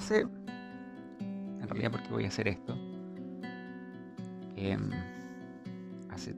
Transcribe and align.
sé 0.00 0.26
en 1.20 1.68
realidad 1.68 1.90
por 1.90 2.02
qué 2.02 2.12
voy 2.12 2.24
a 2.24 2.28
hacer 2.28 2.48
esto. 2.48 2.76
Em, 4.56 4.90
hace 6.10 6.34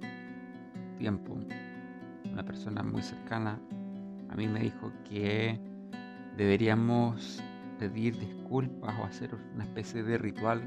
tiempo 0.98 1.36
una 2.30 2.44
persona 2.44 2.82
muy 2.82 3.02
cercana 3.02 3.58
a 4.30 4.34
mí 4.34 4.46
me 4.46 4.60
dijo 4.60 4.90
que 5.08 5.60
deberíamos 6.36 7.42
pedir 7.78 8.18
disculpas 8.18 8.94
o 8.98 9.04
hacer 9.04 9.34
una 9.54 9.64
especie 9.64 10.02
de 10.02 10.16
ritual 10.16 10.62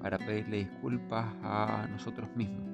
para 0.00 0.18
pedirle 0.18 0.58
disculpas 0.58 1.26
a 1.42 1.86
nosotros 1.90 2.28
mismos 2.34 2.66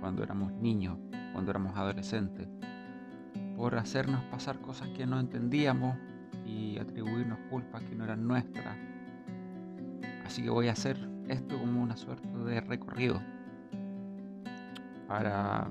cuando 0.00 0.22
éramos 0.22 0.52
niños, 0.52 0.96
cuando 1.32 1.50
éramos 1.50 1.76
adolescentes, 1.76 2.46
por 3.56 3.74
hacernos 3.76 4.22
pasar 4.24 4.60
cosas 4.60 4.88
que 4.90 5.06
no 5.06 5.18
entendíamos 5.18 5.96
y 6.48 6.78
atribuirnos 6.78 7.38
culpas 7.50 7.82
que 7.82 7.94
no 7.94 8.04
eran 8.04 8.26
nuestras. 8.26 8.76
Así 10.24 10.42
que 10.42 10.50
voy 10.50 10.68
a 10.68 10.72
hacer 10.72 10.96
esto 11.28 11.58
como 11.58 11.82
una 11.82 11.96
suerte 11.96 12.28
de 12.28 12.60
recorrido 12.60 13.20
para, 15.06 15.68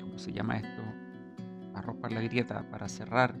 ¿cómo 0.00 0.18
se 0.18 0.32
llama 0.32 0.56
esto? 0.56 0.82
Arropar 1.74 2.12
la 2.12 2.20
grieta, 2.20 2.62
para 2.70 2.88
cerrar 2.88 3.34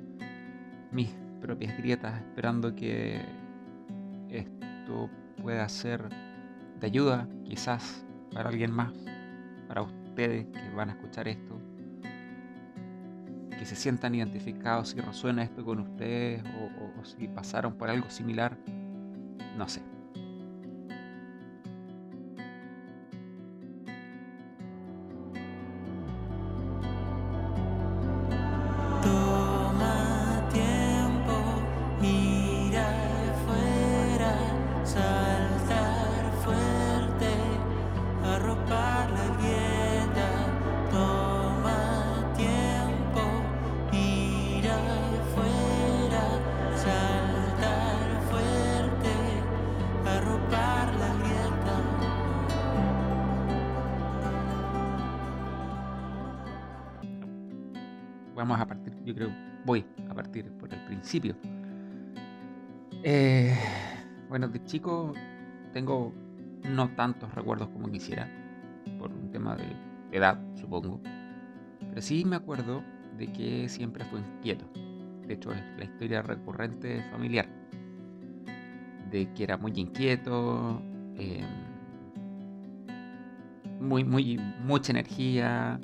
mis 0.90 1.14
propias 1.40 1.76
grietas, 1.76 2.18
esperando 2.18 2.74
que 2.74 3.20
esto 4.28 5.08
pueda 5.42 5.68
ser 5.68 6.08
de 6.80 6.86
ayuda, 6.86 7.28
quizás 7.44 8.04
para 8.32 8.48
alguien 8.48 8.72
más, 8.72 8.92
para 9.68 9.82
ustedes 9.82 10.46
que 10.46 10.74
van 10.74 10.90
a 10.90 10.92
escuchar 10.92 11.28
esto, 11.28 11.59
que 13.60 13.66
se 13.66 13.76
sientan 13.76 14.14
identificados, 14.14 14.88
si 14.88 15.00
resuena 15.02 15.42
esto 15.42 15.62
con 15.62 15.80
ustedes 15.80 16.42
o, 16.42 17.00
o 17.00 17.04
si 17.04 17.28
pasaron 17.28 17.74
por 17.74 17.90
algo 17.90 18.08
similar, 18.08 18.56
no 19.58 19.68
sé. 19.68 19.82
Eh, 63.02 63.56
bueno, 64.28 64.48
de 64.48 64.62
chico 64.64 65.14
tengo 65.72 66.12
no 66.64 66.90
tantos 66.94 67.34
recuerdos 67.34 67.68
como 67.68 67.90
quisiera, 67.90 68.28
por 68.98 69.10
un 69.10 69.30
tema 69.30 69.56
de 69.56 69.66
edad, 70.12 70.38
supongo. 70.54 71.00
Pero 71.88 72.00
sí 72.02 72.24
me 72.24 72.36
acuerdo 72.36 72.82
de 73.16 73.26
que 73.32 73.68
siempre 73.68 74.04
fue 74.04 74.20
inquieto. 74.20 74.64
De 75.26 75.34
hecho, 75.34 75.52
es 75.52 75.62
la 75.78 75.84
historia 75.84 76.22
recurrente 76.22 77.02
familiar. 77.10 77.48
De 79.10 79.32
que 79.32 79.44
era 79.44 79.56
muy 79.56 79.72
inquieto, 79.74 80.82
em, 81.16 81.46
muy, 83.80 84.04
muy, 84.04 84.38
mucha 84.64 84.92
energía, 84.92 85.80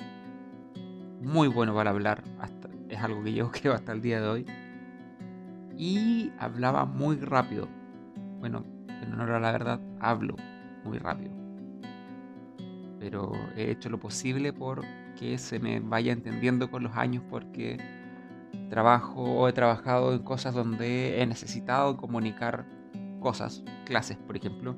muy 1.21 1.47
bueno 1.47 1.73
para 1.73 1.89
hablar, 1.89 2.23
es 2.89 2.99
algo 2.99 3.23
que 3.23 3.33
yo 3.33 3.51
creo 3.61 3.73
hasta 3.73 3.91
el 3.91 4.01
día 4.01 4.21
de 4.21 4.27
hoy. 4.27 4.45
Y 5.77 6.31
hablaba 6.39 6.85
muy 6.85 7.17
rápido. 7.17 7.67
Bueno, 8.39 8.65
en 9.01 9.13
honor 9.13 9.31
a 9.31 9.39
la 9.39 9.51
verdad, 9.51 9.79
hablo 9.99 10.35
muy 10.83 10.97
rápido. 10.97 11.31
Pero 12.99 13.31
he 13.55 13.71
hecho 13.71 13.89
lo 13.89 13.99
posible 13.99 14.53
por 14.53 14.83
que 15.19 15.37
se 15.37 15.59
me 15.59 15.79
vaya 15.79 16.11
entendiendo 16.11 16.69
con 16.69 16.83
los 16.83 16.95
años 16.95 17.23
porque 17.29 17.77
trabajo 18.69 19.21
o 19.21 19.47
he 19.47 19.53
trabajado 19.53 20.13
en 20.13 20.19
cosas 20.19 20.53
donde 20.53 21.21
he 21.21 21.25
necesitado 21.25 21.97
comunicar 21.97 22.65
cosas, 23.19 23.63
clases 23.85 24.17
por 24.17 24.37
ejemplo, 24.37 24.75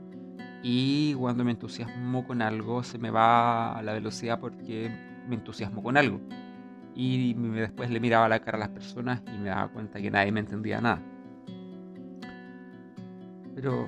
y 0.61 1.13
cuando 1.15 1.43
me 1.43 1.51
entusiasmo 1.51 2.25
con 2.25 2.41
algo 2.41 2.83
se 2.83 2.97
me 2.97 3.09
va 3.09 3.77
a 3.77 3.81
la 3.81 3.93
velocidad 3.93 4.39
porque 4.39 4.91
me 5.27 5.35
entusiasmo 5.35 5.81
con 5.81 5.97
algo. 5.97 6.19
Y 7.01 7.33
después 7.33 7.89
le 7.89 8.01
miraba 8.01 8.27
la 8.27 8.41
cara 8.41 8.57
a 8.57 8.59
las 8.59 8.69
personas 8.71 9.21
y 9.33 9.37
me 9.37 9.47
daba 9.47 9.69
cuenta 9.69 10.01
que 10.01 10.11
nadie 10.11 10.33
me 10.33 10.41
entendía 10.41 10.81
nada. 10.81 11.01
Pero 13.55 13.87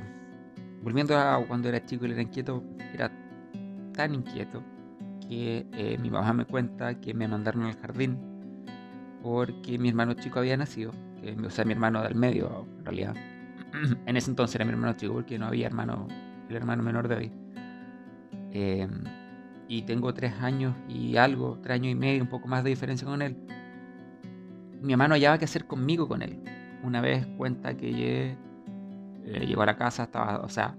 volviendo 0.81 1.17
a 1.19 1.43
cuando 1.45 1.67
era 1.67 1.85
chico 1.85 2.05
y 2.05 2.11
era 2.13 2.21
inquieto, 2.21 2.63
era 2.93 3.11
tan 3.91 4.15
inquieto 4.15 4.63
que 5.27 5.65
eh, 5.73 5.97
mi 6.01 6.09
mamá 6.09 6.31
me 6.31 6.45
cuenta 6.45 7.01
que 7.01 7.13
me 7.13 7.27
mandaron 7.27 7.63
al 7.63 7.75
jardín 7.81 8.17
porque 9.21 9.77
mi 9.77 9.89
hermano 9.89 10.13
chico 10.13 10.39
había 10.39 10.55
nacido, 10.55 10.93
o 11.45 11.49
sea, 11.49 11.65
mi 11.65 11.73
hermano 11.73 12.03
del 12.03 12.15
medio 12.15 12.65
en 12.79 12.85
realidad. 12.85 13.15
en 14.05 14.15
ese 14.15 14.29
entonces 14.29 14.55
era 14.55 14.63
mi 14.63 14.71
hermano 14.71 14.93
chico 14.93 15.15
porque 15.15 15.37
no 15.37 15.47
había 15.47 15.67
hermano, 15.67 16.07
el 16.47 16.55
hermano 16.55 16.81
menor 16.81 17.09
de 17.09 17.15
hoy. 17.15 17.31
Eh, 18.53 18.87
y 19.71 19.83
tengo 19.83 20.13
tres 20.13 20.33
años 20.41 20.75
y 20.89 21.15
algo, 21.15 21.57
tres 21.63 21.75
años 21.75 21.93
y 21.93 21.95
medio, 21.95 22.21
un 22.21 22.27
poco 22.27 22.45
más 22.49 22.61
de 22.61 22.71
diferencia 22.71 23.07
con 23.07 23.21
él. 23.21 23.37
Mi 24.81 24.91
mamá 24.91 25.07
no 25.07 25.13
hallaba 25.13 25.37
qué 25.37 25.45
hacer 25.45 25.65
conmigo 25.65 26.09
con 26.09 26.21
él. 26.21 26.43
Una 26.83 26.99
vez 26.99 27.25
cuenta 27.37 27.77
que 27.77 28.35
eh, 29.23 29.45
llegó 29.47 29.61
a 29.61 29.65
la 29.65 29.77
casa, 29.77 30.03
estaba, 30.03 30.41
o 30.41 30.49
sea, 30.49 30.75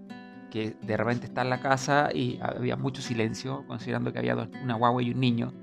que 0.51 0.77
de 0.83 0.97
repente 0.99 1.25
está 1.25 1.41
en 1.41 1.49
la 1.49 1.61
casa 1.61 2.11
y 2.13 2.39
había 2.43 2.77
mucho 2.77 3.01
silencio, 3.01 3.65
considerando 3.67 4.13
que 4.13 4.19
había 4.19 4.37
una 4.63 4.75
guagua 4.75 5.03
y 5.03 5.11
un 5.13 5.21
niño. 5.21 5.55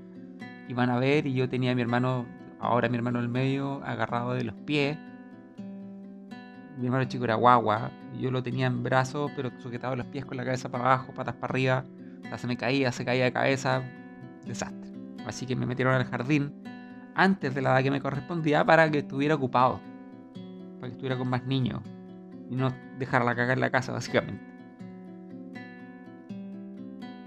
Iban 0.66 0.90
a 0.90 0.98
ver 0.98 1.28
y 1.28 1.32
yo 1.32 1.48
tenía 1.48 1.70
a 1.70 1.74
mi 1.76 1.82
hermano, 1.82 2.26
ahora 2.58 2.88
mi 2.88 2.96
hermano 2.96 3.20
en 3.20 3.26
el 3.26 3.30
medio, 3.30 3.80
agarrado 3.84 4.34
de 4.34 4.42
los 4.42 4.56
pies. 4.56 4.98
Mi 6.78 6.86
hermano 6.86 7.04
chico 7.04 7.22
era 7.22 7.36
guagua, 7.36 7.92
yo 8.20 8.32
lo 8.32 8.42
tenía 8.42 8.66
en 8.66 8.82
brazos, 8.82 9.30
pero 9.36 9.52
sujetado 9.60 9.94
los 9.94 10.06
pies 10.06 10.24
con 10.24 10.36
la 10.36 10.44
cabeza 10.44 10.68
para 10.68 10.82
abajo, 10.82 11.12
patas 11.14 11.36
para 11.36 11.52
arriba 11.52 11.84
se 12.38 12.46
me 12.46 12.56
caía, 12.56 12.92
se 12.92 13.04
caía 13.04 13.24
de 13.24 13.32
cabeza, 13.32 13.82
desastre. 14.46 14.90
Así 15.26 15.46
que 15.46 15.56
me 15.56 15.66
metieron 15.66 15.94
al 15.94 16.04
jardín 16.04 16.52
antes 17.14 17.54
de 17.54 17.62
la 17.62 17.70
edad 17.70 17.82
que 17.82 17.90
me 17.90 18.00
correspondía 18.00 18.64
para 18.64 18.90
que 18.90 18.98
estuviera 18.98 19.34
ocupado, 19.34 19.80
para 20.76 20.88
que 20.88 20.92
estuviera 20.92 21.18
con 21.18 21.28
más 21.28 21.44
niños 21.44 21.82
y 22.48 22.56
no 22.56 22.72
dejarla 22.98 23.34
cagar 23.34 23.58
en 23.58 23.60
la 23.60 23.70
casa, 23.70 23.92
básicamente. 23.92 24.42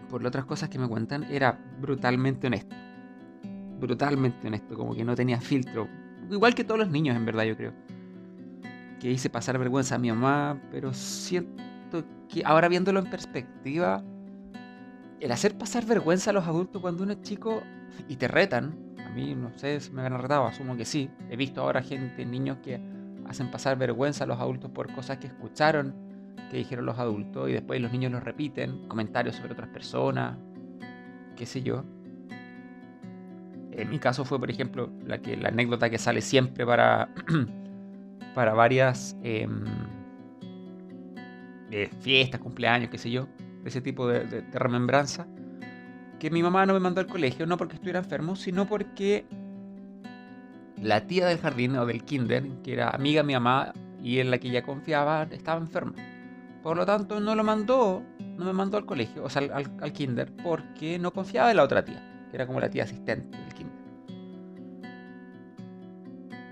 Por 0.09 0.21
las 0.21 0.29
otras 0.29 0.45
cosas 0.45 0.69
que 0.69 0.77
me 0.77 0.87
cuentan, 0.87 1.23
era 1.23 1.57
brutalmente 1.79 2.47
honesto. 2.47 2.75
Brutalmente 3.79 4.47
honesto, 4.47 4.75
como 4.75 4.93
que 4.93 5.03
no 5.03 5.15
tenía 5.15 5.39
filtro. 5.39 5.87
Igual 6.29 6.53
que 6.53 6.63
todos 6.63 6.79
los 6.79 6.89
niños, 6.89 7.15
en 7.15 7.25
verdad, 7.25 7.43
yo 7.45 7.57
creo. 7.57 7.73
Que 8.99 9.11
hice 9.11 9.29
pasar 9.29 9.57
vergüenza 9.57 9.95
a 9.95 9.97
mi 9.97 10.09
mamá, 10.09 10.61
pero 10.71 10.93
siento 10.93 12.03
que 12.29 12.43
ahora 12.45 12.67
viéndolo 12.67 12.99
en 12.99 13.09
perspectiva, 13.09 14.03
el 15.23 15.31
hacer 15.31 15.57
pasar 15.57 15.85
vergüenza 15.85 16.31
a 16.31 16.33
los 16.33 16.45
adultos 16.45 16.81
cuando 16.81 17.03
uno 17.03 17.13
es 17.13 17.21
chico 17.21 17.63
y 18.09 18.17
te 18.17 18.27
retan, 18.27 18.75
a 18.99 19.09
mí 19.09 19.33
no 19.33 19.57
sé 19.57 19.79
si 19.79 19.89
me 19.91 20.01
han 20.01 20.21
retado, 20.21 20.45
asumo 20.47 20.75
que 20.75 20.83
sí. 20.83 21.09
He 21.29 21.37
visto 21.37 21.61
ahora 21.61 21.81
gente, 21.81 22.25
niños 22.25 22.57
que 22.61 22.81
hacen 23.25 23.49
pasar 23.49 23.77
vergüenza 23.77 24.25
a 24.25 24.27
los 24.27 24.37
adultos 24.37 24.69
por 24.71 24.91
cosas 24.91 25.19
que 25.19 25.27
escucharon, 25.27 25.95
que 26.51 26.57
dijeron 26.57 26.85
los 26.85 26.99
adultos 26.99 27.49
y 27.49 27.53
después 27.53 27.79
los 27.79 27.93
niños 27.93 28.11
los 28.11 28.21
repiten, 28.21 28.85
comentarios 28.89 29.37
sobre 29.37 29.53
otras 29.53 29.69
personas, 29.69 30.37
qué 31.37 31.45
sé 31.45 31.63
yo. 31.63 31.85
En 33.71 33.89
mi 33.89 33.99
caso 33.99 34.25
fue, 34.25 34.37
por 34.39 34.51
ejemplo, 34.51 34.91
la, 35.05 35.21
anécdota 35.47 35.89
que 35.89 35.99
sale 35.99 36.19
siempre 36.19 36.65
para, 36.65 37.07
para 38.35 38.53
varias 38.53 39.15
em, 39.23 39.63
eh, 41.71 41.89
fiestas, 42.01 42.41
cumpleaños, 42.41 42.89
qué 42.89 42.97
sé 42.97 43.09
yo 43.09 43.25
ese 43.65 43.81
tipo 43.81 44.07
de, 44.07 44.43
remembranza, 44.53 45.27
que 46.19 46.29
mi 46.29 46.41
mamá 46.41 46.65
no 46.65 46.73
me 46.73 46.79
mandó 46.79 47.01
al 47.01 47.07
colegio, 47.07 47.45
no 47.45 47.57
porque 47.57 47.75
estuviera 47.75 47.99
enfermo, 47.99 48.35
sino 48.35 48.67
porque 48.67 49.25
la 50.81 51.05
tía 51.05 51.27
del 51.27 51.39
jardín 51.39 51.75
o 51.77 51.85
del 51.85 52.03
kinder, 52.03 52.47
que 52.63 52.73
era 52.73 52.89
amiga 52.89 53.21
de 53.21 53.27
mi 53.27 53.33
mamá 53.33 53.73
y 54.01 54.19
en 54.19 54.31
la 54.31 54.37
que 54.37 54.49
ella 54.49 54.63
confiaba, 54.63 55.23
estaba 55.31 55.59
enferma. 55.59 55.93
Por 56.61 56.77
lo 56.77 56.85
tanto, 56.85 57.19
no 57.19 57.35
lo 57.35 57.43
mandó, 57.43 58.03
no 58.37 58.45
me 58.45 58.53
mandó 58.53 58.77
al 58.77 58.85
colegio, 58.85 59.23
o 59.23 59.29
sea, 59.29 59.41
al, 59.53 59.93
kinder, 59.93 60.31
porque 60.43 60.97
no 60.97 61.11
confiaba 61.11 61.51
en 61.51 61.57
la 61.57 61.63
otra 61.63 61.83
tía, 61.83 62.01
que 62.29 62.37
era 62.37 62.47
como 62.47 62.59
la 62.59 62.69
tía 62.69 62.83
asistente 62.83 63.37
del 63.37 63.53
kinder. 63.53 63.73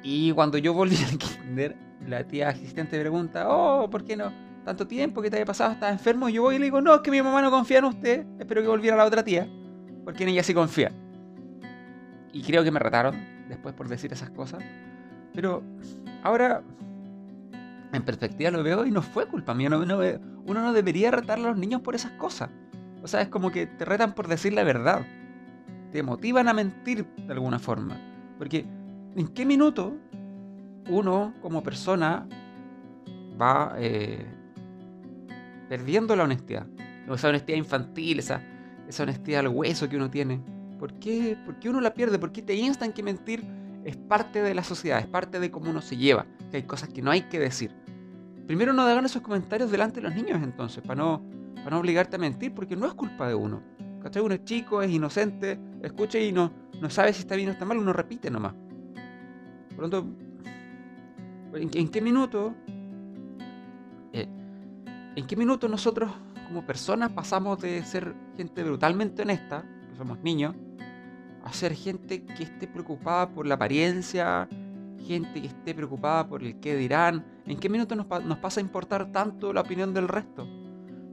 Y 0.04 0.32
cuando 0.34 0.58
yo 0.58 0.74
volví 0.74 0.98
al 0.98 1.18
kinder, 1.18 1.78
la 2.08 2.26
tía 2.26 2.50
asistente 2.50 3.00
pregunta, 3.00 3.48
oh, 3.50 3.90
¿por 3.90 4.04
qué 4.04 4.18
no? 4.18 4.51
Tanto 4.66 4.88
tiempo 4.88 5.22
que 5.22 5.30
te 5.30 5.38
había 5.38 5.46
pasado, 5.46 5.72
estás 5.72 5.92
enfermo. 5.92 6.30
Y 6.30 6.34
yo 6.34 6.44
voy 6.44 6.56
y 6.56 6.60
le 6.60 6.66
digo, 6.66 6.82
no, 6.82 6.94
es 6.94 7.02
que 7.02 7.12
mi 7.12 7.22
mamá 7.22 7.42
no 7.42 7.50
confía 7.50 7.80
en 7.80 7.86
usted. 7.86 8.26
Espero 8.40 8.62
que 8.62 8.68
volviera 8.68 8.96
la 8.96 9.06
otra 9.06 9.24
tía. 9.24 9.48
Porque 10.04 10.24
en 10.24 10.30
ella 10.30 10.44
sí 10.44 10.54
confía. 10.54 10.92
Y 12.34 12.44
creo 12.44 12.64
que 12.64 12.72
me 12.72 12.80
retaron 12.80 13.16
después 13.50 13.74
por 13.74 13.88
decir 13.88 14.14
esas 14.14 14.30
cosas. 14.30 14.64
Pero 15.34 15.64
ahora, 16.24 16.62
en 17.92 18.04
perspectiva 18.04 18.52
lo 18.52 18.64
veo 18.64 18.86
y 18.86 18.92
no 18.92 19.02
fue 19.02 19.28
culpa 19.28 19.54
mía. 19.54 19.70
uno 19.70 20.62
no 20.62 20.74
debería 20.74 21.12
retar 21.12 21.40
a 21.40 21.42
los 21.42 21.58
niños 21.58 21.82
por 21.82 21.96
esas 21.96 22.12
cosas. 22.12 22.50
O 23.04 23.08
sea, 23.08 23.22
es 23.22 23.30
como 23.30 23.52
que 23.52 23.66
te 23.66 23.86
retan 23.86 24.14
por 24.14 24.28
decir 24.28 24.54
la 24.54 24.64
verdad. 24.64 25.06
Te 25.92 26.04
motivan 26.04 26.48
a 26.48 26.54
mentir 26.54 27.06
de 27.16 27.34
alguna 27.34 27.60
forma. 27.60 27.98
Porque, 28.38 28.66
¿en 29.16 29.28
qué 29.30 29.46
minuto 29.46 29.98
uno 30.90 31.34
como 31.42 31.64
persona 31.64 32.28
va 33.40 33.76
eh, 33.78 34.26
perdiendo 35.72 36.18
la 36.18 36.26
honestidad? 36.26 36.68
Esa 37.10 37.30
honestidad 37.30 37.58
infantil, 37.58 38.20
esa, 38.20 38.44
esa 38.90 39.04
honestidad 39.04 39.40
al 39.40 39.48
hueso 39.48 39.88
que 39.88 39.96
uno 39.96 40.10
tiene. 40.12 40.42
¿Por 40.78 40.96
qué, 40.96 41.38
¿Por 41.46 41.60
qué 41.60 41.70
uno 41.70 41.80
la 41.80 41.94
pierde? 41.94 42.20
¿Por 42.20 42.34
qué 42.34 42.42
te 42.42 42.54
instan 42.56 42.92
que 42.92 43.02
mentir 43.02 43.42
es 43.86 43.96
parte 43.96 44.42
de 44.42 44.54
la 44.54 44.66
sociedad, 44.66 45.00
es 45.00 45.08
parte 45.08 45.40
de 45.40 45.50
cómo 45.50 45.70
uno 45.70 45.82
se 45.82 45.96
lleva? 45.96 46.26
Que 46.50 46.58
hay 46.58 46.64
cosas 46.64 46.90
que 46.90 47.02
no 47.02 47.10
hay 47.10 47.22
que 47.22 47.40
decir. 47.40 47.72
Primero 48.48 48.74
no 48.74 48.82
hagan 48.82 49.06
esos 49.06 49.22
comentarios 49.22 49.72
delante 49.72 50.02
de 50.02 50.10
los 50.10 50.14
niños 50.14 50.44
entonces, 50.44 50.84
para 50.84 50.96
no, 50.96 51.24
para 51.56 51.70
no 51.70 51.80
obligarte 51.80 52.18
a 52.18 52.20
mentir, 52.20 52.54
porque 52.54 52.76
no 52.76 52.86
es 52.86 52.94
culpa 52.94 53.30
de 53.30 53.36
uno. 53.36 53.64
¿Cachai? 54.04 54.22
Uno 54.22 54.34
es 54.34 54.44
chico, 54.44 54.82
es 54.82 54.92
inocente, 54.92 55.58
escucha 55.82 56.20
y 56.20 56.34
no, 56.34 56.52
no 56.82 56.90
sabe 56.90 57.14
si 57.14 57.22
está 57.22 57.38
bien 57.38 57.48
o 57.48 57.52
está 57.54 57.64
mal, 57.64 57.78
uno 57.78 57.94
repite 57.94 58.30
nomás. 58.30 58.56
Por 59.74 59.86
lo 59.86 59.90
tanto, 59.90 60.18
¿en, 61.54 61.88
qué 61.88 62.02
minuto? 62.02 62.54
Eh, 64.12 64.28
¿En 65.14 65.28
qué 65.28 65.36
minuto 65.36 65.68
nosotros 65.68 66.10
como 66.48 66.66
personas 66.66 67.12
pasamos 67.12 67.60
de 67.60 67.84
ser 67.84 68.16
gente 68.38 68.64
brutalmente 68.64 69.24
honesta, 69.24 69.66
que 69.90 69.98
somos 69.98 70.20
niños, 70.20 70.56
a 71.44 71.52
ser 71.52 71.74
gente 71.74 72.24
que 72.24 72.44
esté 72.44 72.66
preocupada 72.66 73.30
por 73.30 73.46
la 73.46 73.56
apariencia, 73.56 74.48
gente 75.06 75.42
que 75.42 75.48
esté 75.48 75.76
preocupada 75.76 76.30
por 76.30 76.44
el 76.44 76.62
qué 76.62 76.78
dirán? 76.78 77.26
¿En 77.46 77.60
qué 77.60 77.68
minuto 77.68 77.94
nos, 77.94 78.08
nos 78.24 78.38
pasa 78.38 78.62
a 78.62 78.64
importar 78.64 79.12
tanto 79.12 79.52
la 79.52 79.60
opinión 79.60 79.94
del 79.94 80.08
resto? 80.08 80.48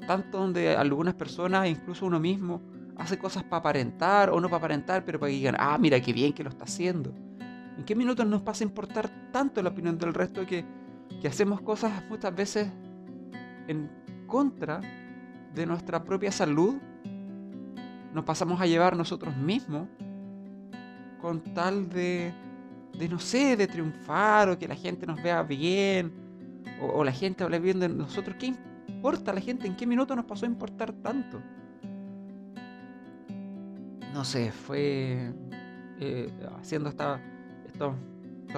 Tanto 0.06 0.38
donde 0.38 0.76
algunas 0.76 1.14
personas, 1.14 1.68
incluso 1.68 2.06
uno 2.06 2.20
mismo, 2.20 2.62
hace 2.98 3.18
cosas 3.18 3.42
para 3.42 3.58
aparentar 3.58 4.30
o 4.30 4.40
no 4.40 4.48
para 4.48 4.58
aparentar, 4.58 5.04
pero 5.04 5.18
para 5.18 5.30
que 5.30 5.36
digan, 5.36 5.56
ah, 5.58 5.76
mira 5.76 6.00
qué 6.00 6.12
bien 6.12 6.32
que 6.32 6.44
lo 6.44 6.50
está 6.50 6.64
haciendo. 6.64 7.12
¿En 7.76 7.84
qué 7.84 7.96
minutos 7.96 8.24
nos 8.26 8.42
pasa 8.42 8.62
a 8.62 8.68
importar 8.68 9.10
tanto 9.32 9.60
la 9.60 9.70
opinión 9.70 9.98
del 9.98 10.14
resto 10.14 10.46
que, 10.46 10.64
que 11.20 11.26
hacemos 11.26 11.60
cosas 11.62 12.04
muchas 12.08 12.32
veces 12.32 12.68
en 13.68 13.88
contra 14.26 14.80
de 15.54 15.66
nuestra 15.66 16.02
propia 16.02 16.32
salud? 16.32 16.76
Nos 18.12 18.24
pasamos 18.24 18.60
a 18.60 18.66
llevar 18.66 18.96
nosotros 18.96 19.36
mismos 19.36 19.86
con 21.20 21.40
tal 21.54 21.88
de, 21.88 22.32
de 22.98 23.08
no 23.08 23.20
sé, 23.20 23.56
de 23.56 23.68
triunfar 23.68 24.48
o 24.48 24.58
que 24.58 24.66
la 24.66 24.74
gente 24.74 25.06
nos 25.06 25.22
vea 25.22 25.42
bien 25.42 26.12
o, 26.80 27.04
la 27.04 27.12
gente 27.12 27.44
hable 27.44 27.60
bien 27.60 27.78
de 27.78 27.88
nosotros. 27.88 28.36
¿Qué 28.38 28.54
importa 28.88 29.32
la 29.32 29.40
gente? 29.40 29.66
¿En 29.66 29.76
qué 29.76 29.86
minuto 29.86 30.16
nos 30.16 30.24
pasó 30.24 30.46
a 30.46 30.48
importar 30.48 30.92
tanto? 30.92 31.40
no 34.18 34.24
sé, 34.24 34.50
fue 34.50 35.32
eh, 36.00 36.32
haciendo 36.60 36.88
esta, 36.88 37.20
estos, 37.66 37.94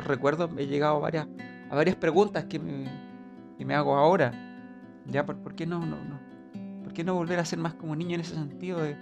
recuerdos, 0.07 0.51
he 0.57 0.67
llegado 0.67 0.97
a 0.97 1.01
varias, 1.01 1.29
a 1.69 1.75
varias 1.75 1.97
preguntas 1.97 2.45
que 2.45 2.59
me, 2.59 2.87
que 3.59 3.67
me 3.67 3.75
hago 3.75 3.95
ahora. 3.95 4.33
¿Ya? 5.11 5.27
¿Por, 5.27 5.55
qué 5.55 5.67
no, 5.67 5.85
no? 5.85 5.97
¿Por 6.85 6.93
qué 6.93 7.05
no 7.05 7.15
volver 7.15 7.39
a 7.39 7.45
ser 7.45 7.59
más 7.59 7.75
como 7.75 7.97
niño 7.97 8.15
en 8.15 8.21
ese 8.21 8.35
sentido 8.35 8.81
de, 8.81 8.97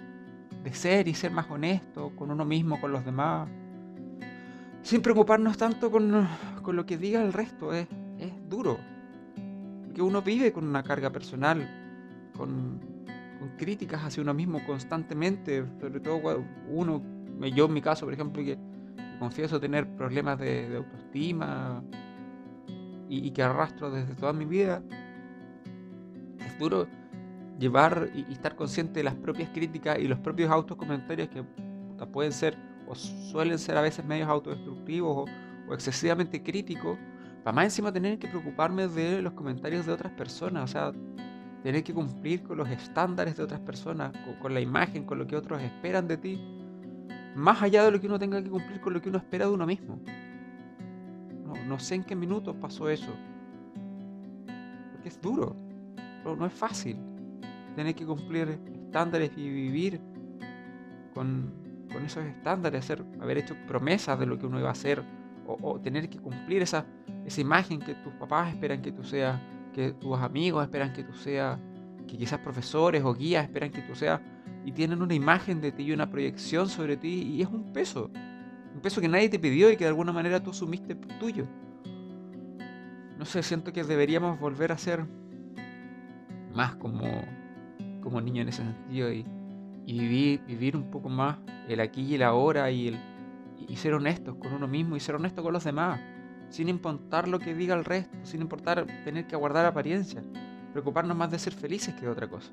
de 0.63 0.73
ser 0.73 1.07
y 1.07 1.13
ser 1.13 1.31
más 1.31 1.49
honesto 1.49 2.11
con 2.15 2.31
uno 2.31 2.45
mismo, 2.45 2.79
con 2.81 2.91
los 2.91 3.05
demás? 3.05 3.49
Sin 4.81 5.01
preocuparnos 5.01 5.57
tanto 5.57 5.91
con, 5.91 6.27
con 6.61 6.75
lo 6.75 6.85
que 6.85 6.97
diga 6.97 7.21
el 7.21 7.33
resto, 7.33 7.73
es, 7.73 7.87
es 8.17 8.31
duro. 8.49 8.77
Porque 9.85 10.01
uno 10.01 10.21
vive 10.21 10.51
con 10.51 10.67
una 10.67 10.83
carga 10.83 11.09
personal, 11.09 11.67
con, 12.35 12.79
críticas 13.57 14.03
hacia 14.03 14.21
uno 14.21 14.33
mismo 14.33 14.63
constantemente, 14.65 15.65
sobre 15.79 15.99
todo 15.99 16.21
cuando 16.21 16.45
uno, 16.67 17.01
yo 17.55 17.65
en 17.65 17.73
mi 17.73 17.81
caso, 17.81 18.05
por 18.05 18.13
ejemplo, 18.13 18.43
que 18.43 18.57
confieso 19.17 19.59
tener 19.59 19.87
problemas 19.95 20.39
de, 20.39 20.75
autoestima 20.77 21.83
y, 23.09 23.31
que 23.31 23.41
arrastro 23.41 23.91
desde 23.91 24.13
toda 24.15 24.33
mi 24.33 24.45
vida, 24.45 24.81
duro 26.59 26.87
llevar 27.57 28.09
y, 28.13 28.31
estar 28.31 28.55
consciente 28.55 28.99
de 28.99 29.03
las 29.03 29.15
propias 29.15 29.49
críticas 29.49 29.97
y 29.99 30.07
los 30.07 30.19
propios 30.19 30.51
autocomentarios 30.51 31.29
que 31.29 31.43
pueden 32.07 32.31
ser 32.31 32.57
o 32.87 32.95
suelen 32.95 33.59
ser 33.59 33.77
a 33.77 33.81
veces 33.81 34.03
medios 34.05 34.27
autodestructivos 34.29 35.15
o, 35.15 35.25
o 35.69 35.73
excesivamente 35.73 36.41
críticos, 36.41 36.97
para 37.43 37.53
más 37.53 37.65
encima 37.65 37.91
tener 37.91 38.17
que 38.17 38.27
preocuparme 38.27 38.87
de 38.87 39.21
los 39.21 39.33
comentarios 39.33 39.85
de 39.85 39.93
otras 39.93 40.11
personas, 40.13 40.63
o 40.63 40.67
sea, 40.67 40.91
tener 41.63 41.83
que 41.83 41.93
cumplir 41.93 42.43
con 42.43 42.57
los 42.57 42.69
estándares 42.69 43.35
de 43.35 43.43
otras 43.43 43.59
personas, 43.59 44.11
con, 44.41 44.53
la 44.53 44.61
imagen, 44.61 45.05
con 45.05 45.19
lo 45.19 45.27
que 45.27 45.35
otros 45.35 45.61
esperan 45.61 46.07
de 46.07 46.17
ti, 46.17 46.41
más 47.35 47.61
allá 47.61 47.83
de 47.83 47.91
lo 47.91 47.99
que 47.99 48.07
uno 48.07 48.17
tenga 48.17 48.41
que 48.41 48.49
cumplir 48.49 48.81
con 48.81 48.93
lo 48.93 49.01
que 49.01 49.09
uno 49.09 49.17
espera 49.17 49.45
de 49.45 49.51
uno 49.51 49.65
mismo. 49.65 49.99
No, 51.67 51.77
sé 51.77 51.95
en 51.95 52.03
qué 52.03 52.15
minutos 52.15 52.55
pasó 52.59 52.89
eso. 52.89 53.11
Porque 54.91 55.09
es 55.09 55.21
duro, 55.21 55.55
no 56.23 56.45
es 56.45 56.53
fácil 56.53 56.97
tener 57.75 57.95
que 57.95 58.05
cumplir 58.05 58.59
estándares 58.85 59.31
y 59.35 59.49
vivir 59.49 60.01
con, 61.13 61.53
esos 62.05 62.23
estándares, 62.23 62.83
hacer, 62.83 63.03
haber 63.19 63.39
hecho 63.39 63.55
promesas 63.67 64.17
de 64.19 64.25
lo 64.25 64.37
que 64.37 64.45
uno 64.45 64.59
iba 64.59 64.69
a 64.69 64.73
hacer, 64.73 65.03
o, 65.45 65.57
o 65.61 65.79
tener 65.79 66.09
que 66.09 66.19
cumplir 66.19 66.61
esa, 66.61 66.85
esa 67.25 67.41
imagen 67.41 67.79
que 67.79 67.95
tus 67.95 68.13
papás 68.13 68.53
esperan 68.53 68.81
que 68.81 68.91
tú 68.91 69.03
seas 69.03 69.39
que 69.73 69.93
tus 69.93 70.17
amigos 70.17 70.63
esperan 70.63 70.93
que 70.93 71.03
tú 71.03 71.13
seas, 71.13 71.59
que 72.07 72.17
quizás 72.17 72.39
profesores 72.39 73.03
o 73.03 73.13
guías 73.13 73.43
esperan 73.43 73.71
que 73.71 73.81
tú 73.81 73.95
seas, 73.95 74.19
y 74.65 74.71
tienen 74.71 75.01
una 75.01 75.13
imagen 75.13 75.61
de 75.61 75.71
ti 75.71 75.83
y 75.83 75.91
una 75.91 76.09
proyección 76.09 76.67
sobre 76.69 76.97
ti, 76.97 77.21
y 77.21 77.41
es 77.41 77.47
un 77.47 77.71
peso, 77.71 78.11
un 78.73 78.81
peso 78.81 79.01
que 79.01 79.07
nadie 79.07 79.29
te 79.29 79.39
pidió 79.39 79.71
y 79.71 79.77
que 79.77 79.85
de 79.85 79.89
alguna 79.89 80.11
manera 80.11 80.41
tú 80.41 80.51
asumiste 80.51 80.95
tuyo. 81.19 81.45
No 83.17 83.25
sé, 83.25 83.43
siento 83.43 83.73
que 83.73 83.83
deberíamos 83.83 84.39
volver 84.39 84.71
a 84.71 84.77
ser 84.77 85.05
más 86.59 86.75
como, 86.75 87.09
como 88.01 88.19
niños 88.19 88.41
en 88.41 88.49
ese 88.49 88.63
sentido 88.63 89.09
y, 89.13 89.23
vivir, 89.85 90.41
vivir 90.45 90.75
un 90.75 90.91
poco 90.91 91.07
más 91.07 91.37
el 91.69 91.79
aquí 91.79 92.01
y 92.01 92.15
el 92.15 92.23
ahora 92.23 92.69
y, 92.69 92.89
el, 92.89 92.99
y 93.65 93.77
ser 93.77 93.93
honestos 93.93 94.35
con 94.35 94.51
uno 94.51 94.67
mismo 94.67 94.97
y 94.97 94.99
ser 94.99 95.15
honestos 95.15 95.41
con 95.41 95.53
los 95.53 95.63
demás 95.63 96.01
sin 96.49 96.67
importar 96.67 97.29
lo 97.29 97.39
que 97.39 97.53
diga 97.53 97.75
el 97.75 97.85
resto, 97.85 98.17
sin 98.23 98.41
importar 98.41 98.85
tener 99.05 99.25
que 99.25 99.35
aguardar 99.35 99.65
apariencia, 99.65 100.21
preocuparnos 100.73 101.15
más 101.15 101.31
de 101.31 101.39
ser 101.39 101.53
felices 101.53 101.93
que 101.95 102.01
de 102.01 102.09
otra 102.09 102.27
cosa. 102.27 102.51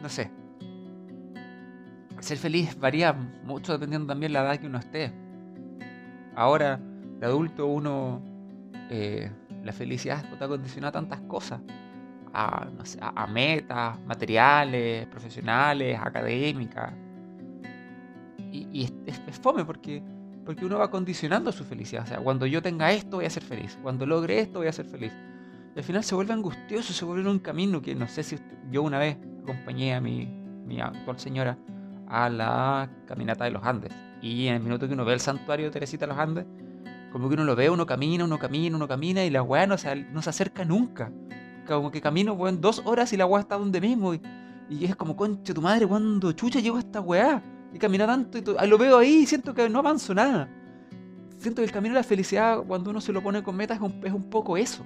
No 0.00 0.08
sé. 0.08 0.30
Ser 2.20 2.38
feliz 2.38 2.78
varía 2.78 3.12
mucho 3.12 3.72
dependiendo 3.72 4.06
también 4.06 4.32
la 4.32 4.40
edad 4.40 4.58
que 4.58 4.68
uno 4.68 4.78
esté. 4.78 5.12
Ahora, 6.34 6.80
de 7.20 7.26
adulto, 7.26 7.66
uno. 7.66 8.22
Eh, 8.90 9.30
la 9.68 9.74
felicidad 9.74 10.24
está 10.32 10.48
condicionada 10.48 10.88
a 10.88 10.92
tantas 10.92 11.20
cosas. 11.22 11.60
A, 12.32 12.68
a, 13.00 13.26
metas 13.26 14.00
materiales, 14.06 15.06
profesionales, 15.08 15.98
académicas. 16.00 16.92
Y, 18.50 18.84
es, 18.84 19.20
es, 19.26 19.38
fome 19.38 19.64
porque 19.64 20.02
porque 20.44 20.64
uno 20.64 20.78
va 20.78 20.90
condicionando 20.90 21.52
su 21.52 21.64
felicidad. 21.64 22.04
O 22.04 22.06
sea, 22.06 22.18
cuando 22.18 22.46
yo 22.46 22.62
tenga 22.62 22.90
esto 22.90 23.18
voy 23.18 23.26
a 23.26 23.30
ser 23.30 23.42
feliz, 23.42 23.78
cuando 23.82 24.06
logre 24.06 24.40
esto 24.40 24.60
voy 24.60 24.68
a 24.68 24.72
ser 24.72 24.86
feliz. 24.86 25.12
Y 25.74 25.78
al 25.78 25.84
final 25.84 26.02
se 26.02 26.14
vuelve 26.14 26.32
angustioso, 26.32 26.94
se 26.94 27.04
vuelve 27.04 27.28
un 27.28 27.38
camino 27.38 27.82
que 27.82 27.94
no 27.94 28.08
sé 28.08 28.22
si 28.22 28.38
yo 28.70 28.82
una 28.82 28.98
vez 28.98 29.18
acompañé 29.42 29.94
a 29.94 30.00
mi, 30.00 30.26
mi 30.66 30.80
actual 30.80 31.18
señora 31.18 31.58
a 32.08 32.30
la 32.30 32.88
caminata 33.06 33.44
de 33.44 33.50
los 33.50 33.62
Andes. 33.62 33.92
Y 34.22 34.46
en 34.46 34.54
el 34.54 34.62
minuto 34.62 34.88
que 34.88 34.94
uno 34.94 35.04
ve 35.04 35.12
el 35.12 35.20
santuario 35.20 35.66
de 35.66 35.72
Teresita 35.72 36.06
de 36.06 36.12
los 36.12 36.18
Andes, 36.18 36.46
como 37.12 37.28
que 37.28 37.34
uno 37.34 37.44
lo 37.44 37.56
ve, 37.56 37.70
uno 37.70 37.86
camina, 37.86 38.24
uno 38.24 38.38
camina, 38.38 38.76
uno 38.76 38.88
camina 38.88 39.24
y 39.24 39.30
la 39.30 39.42
weá 39.42 39.66
no 39.66 39.78
se, 39.78 39.94
no 39.94 40.22
se 40.22 40.30
acerca 40.30 40.64
nunca. 40.64 41.10
Como 41.66 41.90
que 41.90 42.00
camino, 42.00 42.32
weón, 42.32 42.60
dos 42.60 42.82
horas 42.84 43.12
y 43.12 43.16
la 43.16 43.26
weá 43.26 43.42
está 43.42 43.56
donde 43.56 43.80
mismo. 43.80 44.14
Y, 44.14 44.84
es 44.84 44.96
como, 44.96 45.16
concha 45.16 45.54
tu 45.54 45.62
madre, 45.62 45.86
cuando 45.86 46.32
chucha 46.32 46.60
llegó 46.60 46.78
esta 46.78 47.00
weá? 47.00 47.42
Y 47.72 47.78
camina 47.78 48.06
tanto 48.06 48.38
y 48.38 48.66
lo 48.66 48.78
veo 48.78 48.98
ahí 48.98 49.18
y 49.22 49.26
siento 49.26 49.54
que 49.54 49.68
no 49.68 49.78
avanzo 49.80 50.14
nada. 50.14 50.48
Siento 51.38 51.60
que 51.60 51.66
el 51.66 51.72
camino 51.72 51.94
de 51.94 52.00
la 52.00 52.04
felicidad, 52.04 52.62
cuando 52.66 52.90
uno 52.90 53.00
se 53.00 53.12
lo 53.12 53.22
pone 53.22 53.42
con 53.42 53.56
metas, 53.56 53.76
es 53.76 53.82
un, 53.82 54.00
es 54.04 54.12
un 54.12 54.30
poco 54.30 54.56
eso. 54.56 54.84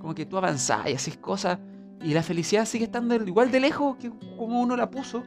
Como 0.00 0.14
que 0.14 0.26
tú 0.26 0.36
avanzás 0.36 0.88
y 0.88 0.92
haces 0.92 1.16
cosas 1.16 1.58
y 2.02 2.14
la 2.14 2.22
felicidad 2.22 2.64
sigue 2.64 2.84
estando 2.84 3.14
igual 3.14 3.50
de 3.50 3.60
lejos 3.60 3.96
que 3.96 4.10
como 4.36 4.60
uno 4.60 4.76
la 4.76 4.90
puso, 4.90 5.22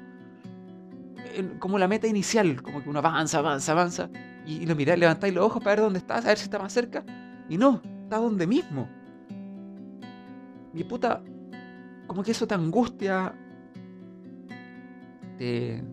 como 1.59 1.79
la 1.79 1.87
meta 1.87 2.07
inicial, 2.07 2.61
como 2.61 2.83
que 2.83 2.89
uno 2.89 2.99
avanza, 2.99 3.39
avanza, 3.39 3.71
avanza, 3.71 4.09
y, 4.45 4.65
lo 4.65 4.75
miráis, 4.75 4.99
levantáis 4.99 5.33
los 5.33 5.45
ojos 5.45 5.63
para 5.63 5.75
ver 5.75 5.85
dónde 5.85 5.99
estás, 5.99 6.25
a 6.25 6.29
ver 6.29 6.37
si 6.37 6.43
está 6.45 6.59
más 6.59 6.73
cerca, 6.73 7.03
Y 7.49 7.57
no, 7.57 7.81
está 8.03 8.17
donde 8.17 8.47
mismo. 8.47 8.87
Mi 10.73 10.83
puta, 10.83 11.21
como 12.07 12.23
que 12.23 12.31
eso 12.31 12.47
te 12.47 12.53
angustia, 12.53 13.33
te, 15.37 15.83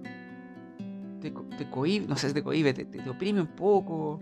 te, 1.21 1.31
te 1.31 1.71
cohibe, 1.71 2.07
no 2.07 2.17
sé, 2.17 2.33
te 2.33 2.43
cohibe, 2.43 2.75
te, 2.75 2.85
te, 2.85 3.09
oprime 3.09 3.41
un 3.41 3.49
poco, 3.49 4.21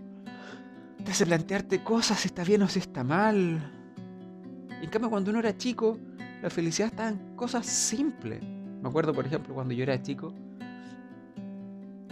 te 1.03 1.11
hace 1.11 1.25
plantearte 1.25 1.83
cosas, 1.83 2.19
si 2.19 2.27
está 2.27 2.43
bien 2.43 2.61
o 2.61 2.67
si 2.67 2.79
está 2.79 3.03
mal. 3.03 3.71
En 4.81 4.89
cambio, 4.89 5.09
cuando 5.09 5.31
uno 5.31 5.39
era 5.39 5.55
chico, 5.57 5.97
la 6.41 6.49
felicidad 6.49 6.89
estaba 6.89 7.09
en 7.09 7.35
cosas 7.35 7.65
simples. 7.65 8.41
Me 8.81 8.89
acuerdo, 8.89 9.13
por 9.13 9.25
ejemplo, 9.25 9.53
cuando 9.53 9.73
yo 9.73 9.83
era 9.83 10.01
chico, 10.01 10.33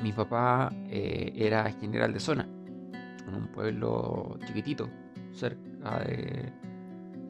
mi 0.02 0.12
papá 0.12 0.72
eh, 0.88 1.34
era 1.36 1.72
general 1.72 2.14
de 2.14 2.20
zona, 2.20 2.48
en 3.28 3.36
un 3.36 3.48
pueblo 3.48 4.38
chiquitito, 4.46 4.90
cerca 5.32 6.00
de. 6.00 6.52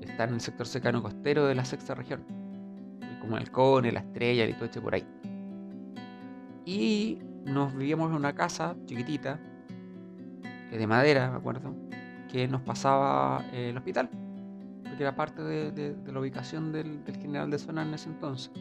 está 0.02 0.26
en 0.26 0.36
el 0.36 0.42
sector 0.42 0.68
cercano 0.68 1.02
costero 1.02 1.46
de 1.48 1.56
la 1.56 1.66
sexta 1.66 1.96
región, 1.96 2.24
como 3.22 3.38
el 3.38 3.50
Cone, 3.52 3.92
la 3.92 4.02
Estrella, 4.02 4.52
todo 4.56 4.66
esto 4.66 4.82
por 4.82 4.96
ahí. 4.96 5.06
Y 6.66 7.20
nos 7.46 7.76
vivíamos 7.76 8.10
en 8.12 8.16
una 8.16 8.34
casa 8.34 8.76
chiquitita, 8.86 9.40
eh, 10.72 10.78
de 10.78 10.88
madera, 10.88 11.32
me 11.32 11.38
acuerdo, 11.38 11.74
que 12.32 12.48
nos 12.48 12.62
pasaba 12.62 13.44
el 13.52 13.76
hospital, 13.76 14.10
porque 14.84 15.04
era 15.04 15.16
parte 15.16 15.42
de, 15.42 15.96
la 16.06 16.20
ubicación 16.20 16.72
del, 16.72 17.02
general 17.20 17.50
de 17.50 17.58
zona 17.58 17.82
en 17.82 17.94
ese 17.94 18.10
entonces. 18.10 18.52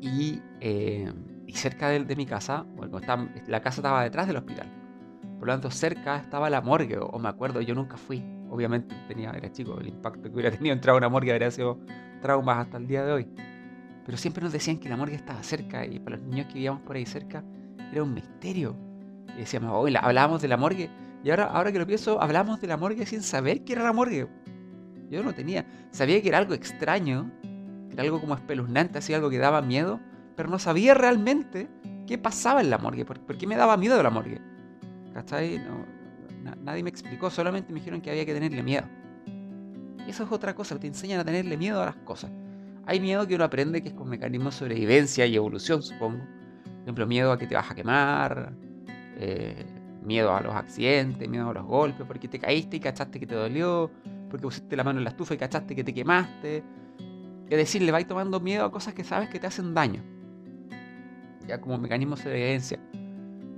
Y, 0.00 0.42
eh, 0.60 1.10
cerca 1.52 1.88
de, 1.88 2.16
mi 2.16 2.26
casa, 2.26 2.64
bueno, 2.76 3.00
la 3.46 3.60
casa 3.60 3.80
estaba 3.80 4.02
detrás 4.02 4.26
del 4.26 4.36
hospital. 4.36 4.66
Por 5.38 5.48
lo 5.48 5.54
tanto, 5.54 5.70
cerca 5.70 6.16
estaba 6.16 6.50
la 6.50 6.60
morgue, 6.60 6.98
o, 6.98 7.18
me 7.18 7.28
acuerdo, 7.28 7.60
yo 7.60 7.74
nunca 7.74 7.96
fui. 7.96 8.24
Obviamente 8.50 8.94
tenía, 9.08 9.30
era 9.30 9.50
chico, 9.50 9.78
el 9.80 9.88
impacto 9.88 10.22
que 10.22 10.30
hubiera 10.30 10.50
tenido 10.56 10.74
entrar 10.74 10.94
a 10.94 10.98
una 10.98 11.08
morgue 11.08 11.32
habría 11.32 11.50
sido 11.50 11.78
traumas 12.22 12.58
hasta 12.58 12.78
el 12.78 12.86
día 12.86 13.04
de 13.04 13.12
hoy. 13.12 13.28
Pero 14.04 14.16
siempre 14.18 14.42
nos 14.42 14.52
decían 14.52 14.78
que 14.78 14.88
la 14.88 14.96
morgue 14.96 15.16
estaba 15.16 15.42
cerca 15.42 15.84
y 15.84 15.98
para 15.98 16.16
los 16.16 16.26
niños 16.26 16.46
que 16.46 16.54
vivíamos 16.54 16.82
por 16.82 16.96
ahí 16.96 17.04
cerca 17.04 17.44
era 17.92 18.02
un 18.02 18.14
misterio. 18.14 18.76
Y 19.36 19.40
decíamos, 19.40 19.72
hoy 19.74 19.94
hablábamos 20.00 20.40
de 20.42 20.48
la 20.48 20.56
morgue. 20.56 20.88
Y 21.24 21.30
ahora, 21.30 21.46
ahora 21.46 21.72
que 21.72 21.78
lo 21.78 21.86
pienso, 21.86 22.20
hablamos 22.22 22.60
de 22.60 22.68
la 22.68 22.76
morgue 22.76 23.04
sin 23.04 23.22
saber 23.22 23.64
qué 23.64 23.72
era 23.72 23.82
la 23.82 23.92
morgue. 23.92 24.28
Yo 25.10 25.22
no 25.22 25.34
tenía. 25.34 25.66
Sabía 25.90 26.22
que 26.22 26.28
era 26.28 26.38
algo 26.38 26.54
extraño, 26.54 27.30
que 27.42 27.94
era 27.94 28.04
algo 28.04 28.20
como 28.20 28.34
espeluznante, 28.34 28.98
así 28.98 29.12
algo 29.12 29.28
que 29.30 29.38
daba 29.38 29.60
miedo, 29.60 30.00
pero 30.36 30.48
no 30.48 30.58
sabía 30.58 30.94
realmente 30.94 31.68
qué 32.06 32.18
pasaba 32.18 32.60
en 32.60 32.70
la 32.70 32.78
morgue, 32.78 33.04
por, 33.04 33.18
qué 33.36 33.46
me 33.46 33.56
daba 33.56 33.76
miedo 33.76 34.00
la 34.02 34.10
morgue. 34.10 34.40
¿Cachai? 35.14 35.60
nadie 36.62 36.82
me 36.82 36.90
explicó, 36.90 37.30
solamente 37.30 37.72
me 37.72 37.80
dijeron 37.80 38.00
que 38.00 38.10
había 38.10 38.24
que 38.24 38.34
tenerle 38.34 38.62
miedo. 38.62 38.84
Y 40.06 40.10
eso 40.10 40.22
es 40.22 40.30
otra 40.30 40.54
cosa, 40.54 40.78
te 40.78 40.86
enseñan 40.86 41.20
a 41.20 41.24
tenerle 41.24 41.56
miedo 41.56 41.82
a 41.82 41.86
las 41.86 41.96
cosas. 41.96 42.30
Hay 42.84 43.00
miedo 43.00 43.26
que 43.26 43.34
uno 43.34 43.44
aprende 43.44 43.82
que 43.82 43.88
es 43.88 43.94
con 43.94 44.08
mecanismos 44.08 44.54
de 44.54 44.58
sobrevivencia 44.58 45.26
y 45.26 45.34
evolución, 45.34 45.82
supongo. 45.82 46.18
Por 46.18 46.82
ejemplo, 46.82 47.06
miedo 47.06 47.32
a 47.32 47.38
que 47.38 47.48
te 47.48 47.56
vas 47.56 47.68
a 47.68 47.74
quemar, 47.74 48.52
eh, 49.16 49.66
miedo 50.04 50.32
a 50.32 50.40
los 50.40 50.54
accidentes, 50.54 51.28
miedo 51.28 51.50
a 51.50 51.54
los 51.54 51.64
golpes, 51.64 52.06
porque 52.06 52.28
te 52.28 52.38
caíste 52.38 52.76
y 52.76 52.80
cachaste 52.80 53.18
que 53.18 53.26
te 53.26 53.34
dolió, 53.34 53.90
porque 54.30 54.42
pusiste 54.42 54.76
la 54.76 54.84
mano 54.84 55.00
en 55.00 55.04
la 55.04 55.10
estufa 55.10 55.34
y 55.34 55.38
cachaste 55.38 55.74
que 55.74 55.82
te 55.82 55.92
quemaste. 55.92 56.62
Es 57.48 57.56
decir, 57.56 57.82
le 57.82 57.90
vais 57.90 58.06
tomando 58.06 58.38
miedo 58.38 58.64
a 58.64 58.70
cosas 58.70 58.94
que 58.94 59.02
sabes 59.02 59.28
que 59.28 59.40
te 59.40 59.48
hacen 59.48 59.74
daño. 59.74 60.15
Ya 61.46 61.60
como 61.60 61.78
mecanismo 61.78 62.16
de 62.16 62.22
sobrevivencia. 62.22 62.78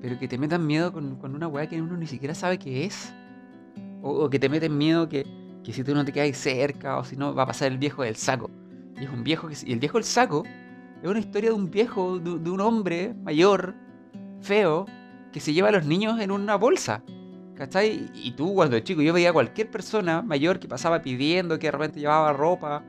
Pero 0.01 0.19
que 0.19 0.29
te 0.29 0.39
metan 0.39 0.67
miedo 0.67 0.93
con, 0.93 1.19
una 1.23 1.49
weá 1.49 1.67
que 1.69 1.81
uno 1.81 1.97
ni 1.97 2.07
siquiera 2.07 2.35
sabe 2.35 2.59
qué 2.59 2.85
es. 2.85 3.13
O, 4.03 4.31
que 4.31 4.39
te 4.39 4.49
meten 4.49 4.77
miedo 4.77 5.09
que, 5.09 5.27
que 5.65 5.73
si 5.73 5.83
tú 5.83 5.95
no 5.95 6.05
te 6.05 6.13
quedas 6.13 6.37
cerca 6.37 6.99
o 6.99 7.05
si 7.05 7.17
no 7.17 7.35
va 7.35 7.43
a 7.43 7.47
pasar 7.47 7.73
el 7.73 7.79
viejo 7.79 8.03
del 8.03 8.17
saco. 8.17 8.51
Y 9.01 9.05
es 9.05 9.11
un 9.11 9.25
viejo. 9.25 9.49
Y 9.51 9.73
el 9.73 9.79
viejo 9.79 9.99
del 9.99 10.05
saco 10.05 10.45
es 11.03 11.09
una 11.09 11.21
historia 11.21 11.51
de 11.51 11.57
un 11.57 11.71
viejo, 11.71 12.19
de, 12.19 12.51
un 12.51 12.61
hombre 12.61 13.15
mayor, 13.23 13.75
feo, 14.41 14.87
que 15.33 15.41
se 15.41 15.53
lleva 15.53 15.69
a 15.69 15.73
los 15.73 15.85
niños 15.85 16.21
en 16.21 16.31
una 16.31 16.57
bolsa. 16.57 17.03
¿Cachai? 17.55 18.11
Y 18.15 18.33
tú 18.33 18.55
cuando 18.55 18.79
chico 18.81 19.03
yo 19.03 19.13
veía 19.13 19.31
a 19.31 19.33
cualquier 19.33 19.71
persona 19.71 20.23
mayor 20.23 20.61
que 20.61 20.69
pasaba 20.69 21.03
pidiendo, 21.03 21.59
que 21.59 21.67
de 21.67 21.71
repente 21.73 22.01
llevaba 22.01 22.33
ropa 22.33 22.85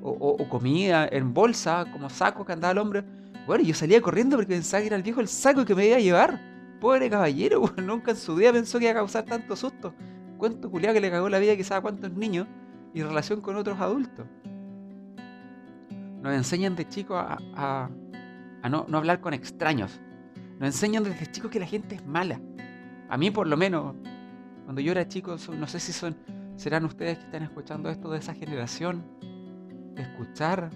o, 0.00 0.48
comida 0.48 1.08
en 1.10 1.32
bolsa, 1.32 1.86
como 1.92 2.08
sacos 2.08 2.46
que 2.46 2.52
andaba 2.52 2.72
el 2.72 2.78
hombre. 2.78 3.04
Bueno, 3.46 3.64
yo 3.64 3.74
salía 3.74 4.00
corriendo 4.00 4.36
porque 4.36 4.54
pensaba 4.54 4.80
que 4.80 4.86
era 4.88 4.96
el 4.96 5.02
viejo 5.02 5.20
el 5.20 5.28
saco 5.28 5.64
que 5.64 5.74
me 5.74 5.86
iba 5.86 5.96
a 5.96 6.00
llevar. 6.00 6.40
Pobre 6.80 7.08
caballero, 7.10 7.62
nunca 7.82 8.12
en 8.12 8.16
su 8.16 8.34
vida 8.34 8.52
pensó 8.52 8.78
que 8.78 8.86
iba 8.86 8.92
a 8.92 8.96
causar 8.96 9.24
tanto 9.24 9.56
susto. 9.56 9.94
Cuento 10.38 10.70
culiado 10.70 10.94
que 10.94 11.00
le 11.00 11.10
cagó 11.10 11.28
la 11.28 11.38
vida 11.38 11.56
quizás 11.56 11.78
a 11.78 11.80
cuántos 11.80 12.12
niños 12.12 12.46
y 12.94 13.02
relación 13.02 13.40
con 13.40 13.56
otros 13.56 13.78
adultos 13.80 14.26
nos 16.22 16.34
enseñan 16.34 16.76
de 16.76 16.88
chicos 16.88 17.18
a, 17.18 17.90
no, 18.70 18.86
hablar 18.96 19.20
con 19.20 19.34
extraños. 19.34 20.00
Nos 20.58 20.68
enseñan 20.68 21.02
desde 21.02 21.30
chicos 21.30 21.50
que 21.50 21.58
la 21.58 21.66
gente 21.66 21.96
es 21.96 22.06
mala. 22.06 22.40
A 23.08 23.18
mí 23.18 23.30
por 23.30 23.48
lo 23.48 23.56
menos, 23.56 23.96
cuando 24.64 24.80
yo 24.80 24.92
era 24.92 25.06
chico, 25.06 25.36
no 25.58 25.66
sé 25.66 25.80
si 25.80 25.92
son, 25.92 26.16
serán 26.56 26.84
ustedes 26.84 27.18
que 27.18 27.24
están 27.24 27.42
escuchando 27.42 27.90
esto 27.90 28.10
de 28.10 28.18
esa 28.18 28.34
generación, 28.34 29.04
de 29.94 30.02
escuchar 30.02 30.70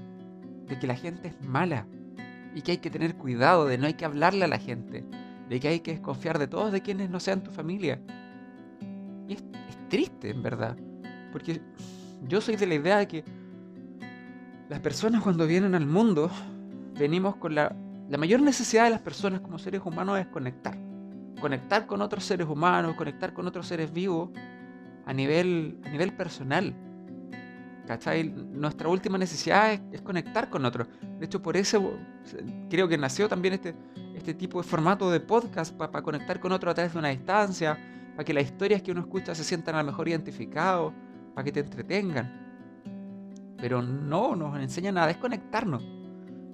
de 0.67 0.79
que 0.79 0.87
la 0.89 0.97
gente 0.97 1.29
es 1.29 1.41
mala 1.47 1.87
y 2.57 2.63
que 2.63 2.73
hay 2.73 2.79
que 2.79 2.89
tener 2.89 3.17
cuidado, 3.17 3.67
de 3.67 3.77
no 3.77 3.87
hay 3.87 3.93
que 3.93 4.07
hablarle 4.07 4.43
a 4.47 4.49
la 4.49 4.59
gente, 4.59 5.05
de 5.47 5.61
que 5.61 5.69
hay 5.69 5.81
que 5.81 5.91
desconfiar 5.91 6.39
de 6.39 6.47
todos 6.47 6.73
de 6.73 6.81
quienes 6.81 7.11
no 7.11 7.21
sean 7.21 7.43
tu 7.43 7.51
familia. 7.51 8.01
Y 9.29 9.35
es 9.35 9.45
triste, 9.91 10.31
en 10.31 10.43
verdad, 10.43 10.75
porque 11.33 11.61
yo 12.27 12.41
soy 12.41 12.57
de 12.57 12.67
la 12.67 12.75
idea 12.77 12.97
de 12.97 13.09
que 13.09 13.25
las 14.71 14.81
personas 14.81 15.23
cuando 15.23 15.47
vienen 15.47 15.75
al 15.75 15.85
mundo, 15.85 16.31
venimos 16.99 17.37
con 17.37 17.55
la, 17.55 17.77
la 18.09 18.17
mayor 18.17 18.41
necesidad 18.41 18.85
de 18.85 18.91
las 18.91 19.03
personas 19.03 19.43
como 19.43 19.59
seres 19.59 19.83
humanos 19.85 20.19
es 20.19 20.27
conectar. 20.29 20.79
Conectar 21.39 21.87
con 21.87 22.01
otros 22.01 22.25
seres 22.25 22.49
humanos, 22.49 22.95
conectar 22.95 23.35
con 23.35 23.47
otros 23.47 23.67
seres 23.67 23.93
vivos 23.93 24.31
a 25.05 25.13
nivel, 25.13 25.79
a 25.85 25.91
nivel 25.91 26.15
personal. 26.15 26.75
¿Cachai? 27.87 28.25
Nuestra 28.25 28.89
última 28.89 29.17
necesidad 29.17 29.81
es, 29.93 30.03
conectar 30.03 30.51
con 30.51 30.65
otros. 30.65 30.89
De 31.19 31.27
hecho, 31.27 31.41
por 31.41 31.57
eso 31.57 31.99
creo 32.69 32.89
que 32.89 32.99
nació 32.99 33.29
también 33.29 33.55
este, 33.55 33.75
este 34.15 34.35
tipo 34.35 34.61
de 34.61 34.69
formato 34.69 35.11
de 35.11 35.21
podcast 35.21 35.75
para 35.75 36.03
conectar 36.03 36.41
con 36.41 36.53
otros 36.53 36.73
a 36.73 36.75
través 36.75 36.93
de 36.93 36.99
una 36.99 37.09
distancia, 37.09 37.79
para 38.13 38.25
que 38.25 38.35
las 38.35 38.45
historias 38.45 38.83
que 38.83 38.91
uno 38.91 39.03
escucha 39.03 39.35
se 39.35 39.45
sientan 39.45 39.77
a 39.77 39.83
lo 39.83 39.87
mejor 39.87 40.09
identificados, 40.09 40.93
para 41.35 41.45
que 41.45 41.53
te 41.53 41.61
entretengan. 41.61 42.47
Pero 43.59 43.83
no, 43.83 44.35
nos 44.35 44.59
enseñan 44.59 44.99
a 44.99 45.07
desconectarnos. 45.07 45.83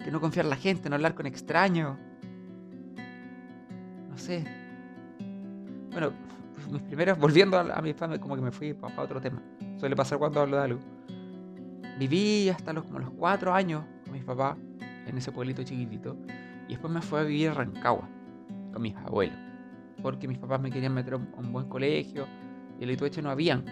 Que 0.05 0.11
no 0.11 0.21
confiar 0.21 0.47
en 0.47 0.51
la 0.51 0.57
gente, 0.57 0.89
no 0.89 0.97
hablar 0.97 1.15
con 1.15 1.27
extraños. 1.27 1.97
No 4.11 4.19
sé. 4.19 4.45
Bueno, 5.93 6.13
mis 6.71 6.83
primeras, 6.83 7.19
volviendo 7.19 7.59
a, 7.59 7.81
mi 7.81 7.93
familia, 7.93 8.21
como 8.21 8.35
que 8.35 8.43
me 8.43 8.51
fui 8.51 8.75
para, 8.75 9.01
otro 9.01 9.21
tema. 9.21 9.43
Suele 9.79 9.97
pasar 9.97 10.19
cuando 10.19 10.41
hablo 10.41 10.57
de 10.57 10.63
algo. 10.63 10.81
Viví 11.99 12.49
hasta 12.49 12.73
los, 12.73 12.85
como 12.85 12.99
los 12.99 13.11
cuatro 13.11 13.53
años 13.55 13.85
con 14.05 14.15
mis 14.15 14.25
papás 14.25 14.57
en 15.07 15.19
ese 15.19 15.33
pueblito 15.33 15.63
chiquitito. 15.63 16.17
Y 16.69 16.73
después 16.73 16.93
me 16.93 17.03
fui 17.03 17.21
a 17.21 17.23
vivir 17.23 17.49
en 17.49 17.55
Rancagua 17.55 18.09
con 18.73 18.83
mis 18.83 18.97
abuelos. 18.97 19.37
Porque 20.03 20.27
mis 20.27 20.39
papás 20.39 20.61
me 20.61 20.71
querían 20.71 20.95
meter 20.95 21.15
a 21.15 21.17
un, 21.17 21.53
buen 21.53 21.69
colegio 21.69 22.27
y 22.81 22.85
el 22.85 22.91
Itueche 22.91 23.23
no 23.23 23.31
habían. 23.31 23.65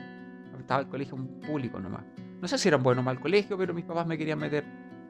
Estaba 0.58 0.82
el 0.82 0.88
colegio 0.88 1.16
público 1.46 1.80
nomás. 1.80 2.04
No 2.40 2.46
sé 2.46 2.58
si 2.58 2.68
era 2.68 2.76
un 2.76 2.82
buen 2.82 2.98
o 2.98 3.02
mal 3.02 3.18
colegio, 3.18 3.56
pero 3.58 3.74
mis 3.74 3.84
papás 3.84 4.06
me 4.06 4.16
querían 4.16 4.38
meter 4.38 4.64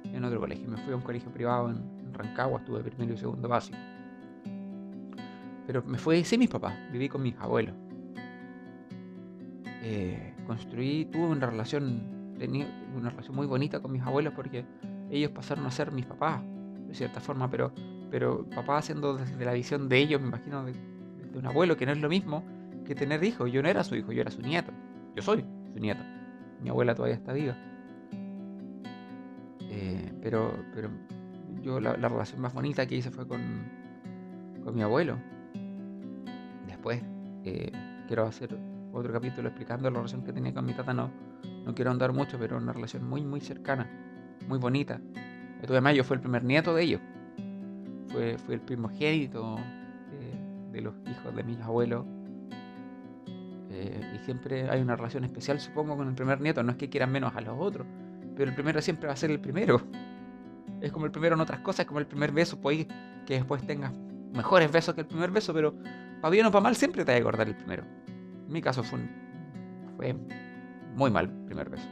en 0.04 0.24
otro 0.24 0.40
colegio. 0.40 0.68
Me 0.68 0.76
fui 0.78 0.92
a 0.92 0.96
un 0.96 1.02
colegio 1.02 1.30
privado 1.30 1.70
en, 1.70 2.00
Rancagua, 2.12 2.60
estuve 2.60 2.82
primero 2.82 3.14
y 3.14 3.16
segundo 3.16 3.48
básico. 3.48 3.78
Pero 5.66 5.82
me 5.84 5.96
fui 5.96 6.24
sin 6.24 6.40
mis 6.40 6.50
papás, 6.50 6.74
viví 6.92 7.08
con 7.08 7.22
mis 7.22 7.36
abuelos. 7.38 7.74
Eh, 9.82 10.34
construí, 10.46 11.06
tuve 11.06 11.26
una 11.26 11.46
relación, 11.46 12.19
tenía 12.40 12.66
una 12.96 13.10
relación 13.10 13.36
muy 13.36 13.46
bonita 13.46 13.80
con 13.80 13.92
mis 13.92 14.02
abuelos 14.02 14.32
porque 14.34 14.64
ellos 15.10 15.30
pasaron 15.30 15.64
a 15.66 15.70
ser 15.70 15.92
mis 15.92 16.06
papás, 16.06 16.42
de 16.88 16.94
cierta 16.94 17.20
forma, 17.20 17.48
pero, 17.48 17.72
pero 18.10 18.44
papá 18.50 18.78
haciendo 18.78 19.16
desde 19.16 19.44
la 19.44 19.52
visión 19.52 19.88
de 19.88 19.98
ellos, 19.98 20.20
me 20.20 20.26
imagino, 20.26 20.64
de, 20.64 20.72
de 20.72 21.38
un 21.38 21.46
abuelo, 21.46 21.76
que 21.76 21.86
no 21.86 21.92
es 21.92 21.98
lo 21.98 22.08
mismo 22.08 22.42
que 22.84 22.96
tener 22.96 23.22
hijos. 23.22 23.52
Yo 23.52 23.62
no 23.62 23.68
era 23.68 23.84
su 23.84 23.94
hijo, 23.94 24.10
yo 24.10 24.22
era 24.22 24.32
su 24.32 24.42
nieto. 24.42 24.72
Yo 25.14 25.22
soy 25.22 25.44
su 25.72 25.78
nieto 25.78 26.02
mi 26.62 26.68
abuela 26.68 26.94
todavía 26.94 27.16
está 27.16 27.32
viva. 27.32 27.56
Eh, 29.60 30.12
pero, 30.22 30.52
pero 30.74 30.90
yo 31.62 31.80
la, 31.80 31.94
relación 31.94 32.40
más 32.40 32.52
bonita 32.52 32.86
que 32.86 32.96
hice 32.96 33.10
fue 33.10 33.26
con, 33.26 33.40
con 34.64 34.74
mi 34.74 34.82
abuelo. 34.82 35.16
Después 36.66 37.02
eh, 37.44 37.72
quiero 38.06 38.26
hacer 38.26 38.56
otro 38.92 39.12
capítulo 39.12 39.48
explicando 39.48 39.90
la 39.90 39.96
relación 39.96 40.22
que 40.22 40.32
tenía 40.32 40.52
con 40.52 40.66
mi 40.66 40.74
tata. 40.74 41.10
No, 41.64 41.74
quiero 41.74 41.90
andar 41.90 42.12
mucho, 42.12 42.38
pero 42.38 42.56
una 42.56 42.72
relación 42.72 43.04
muy, 43.04 43.22
muy 43.22 43.40
cercana, 43.40 43.88
muy 44.48 44.58
bonita. 44.58 45.00
tuve 45.66 45.80
más, 45.80 45.94
yo 45.94 46.04
fue 46.04 46.16
el 46.16 46.20
primer 46.20 46.44
nieto 46.44 46.74
de 46.74 46.82
ellos. 46.82 47.00
Fue, 48.08 48.36
el 48.48 48.60
primogénito 48.60 49.56
de, 50.10 50.72
de 50.72 50.80
los 50.80 50.94
hijos 51.08 51.34
de 51.34 51.44
mis 51.44 51.60
abuelos. 51.60 52.04
Eh, 53.70 54.00
y 54.14 54.24
siempre 54.24 54.68
hay 54.68 54.80
una 54.80 54.96
relación 54.96 55.24
especial, 55.24 55.60
supongo, 55.60 55.96
con 55.96 56.08
el 56.08 56.14
primer 56.14 56.40
nieto. 56.40 56.62
No 56.62 56.72
es 56.72 56.76
que 56.76 56.88
quieran 56.88 57.12
menos 57.12 57.34
a 57.36 57.40
los 57.40 57.56
otros, 57.58 57.86
pero 58.36 58.50
el 58.50 58.54
primero 58.54 58.80
siempre 58.82 59.06
va 59.06 59.12
a 59.12 59.16
ser 59.16 59.30
el 59.30 59.40
primero. 59.40 59.80
Es 60.80 60.92
como 60.92 61.04
el 61.04 61.12
primero 61.12 61.34
en 61.34 61.40
otras 61.40 61.60
cosas, 61.60 61.86
como 61.86 62.00
el 62.00 62.06
primer 62.06 62.32
beso. 62.32 62.60
Puede 62.60 62.88
que 63.26 63.34
después 63.34 63.64
tengas 63.66 63.92
mejores 64.32 64.70
besos 64.72 64.94
que 64.94 65.02
el 65.02 65.06
primer 65.06 65.30
beso, 65.30 65.52
pero 65.52 65.74
para 66.20 66.30
bien 66.30 66.46
o 66.46 66.50
para 66.50 66.62
mal 66.62 66.76
siempre 66.76 67.04
te 67.04 67.12
va 67.12 67.18
a 67.18 67.20
acordar 67.20 67.48
el 67.48 67.56
primero. 67.56 67.84
En 68.46 68.52
mi 68.52 68.60
caso 68.60 68.82
fue, 68.82 68.98
fue 69.96 70.16
muy 70.94 71.10
mal 71.10 71.28
primer 71.46 71.68
beso. 71.68 71.88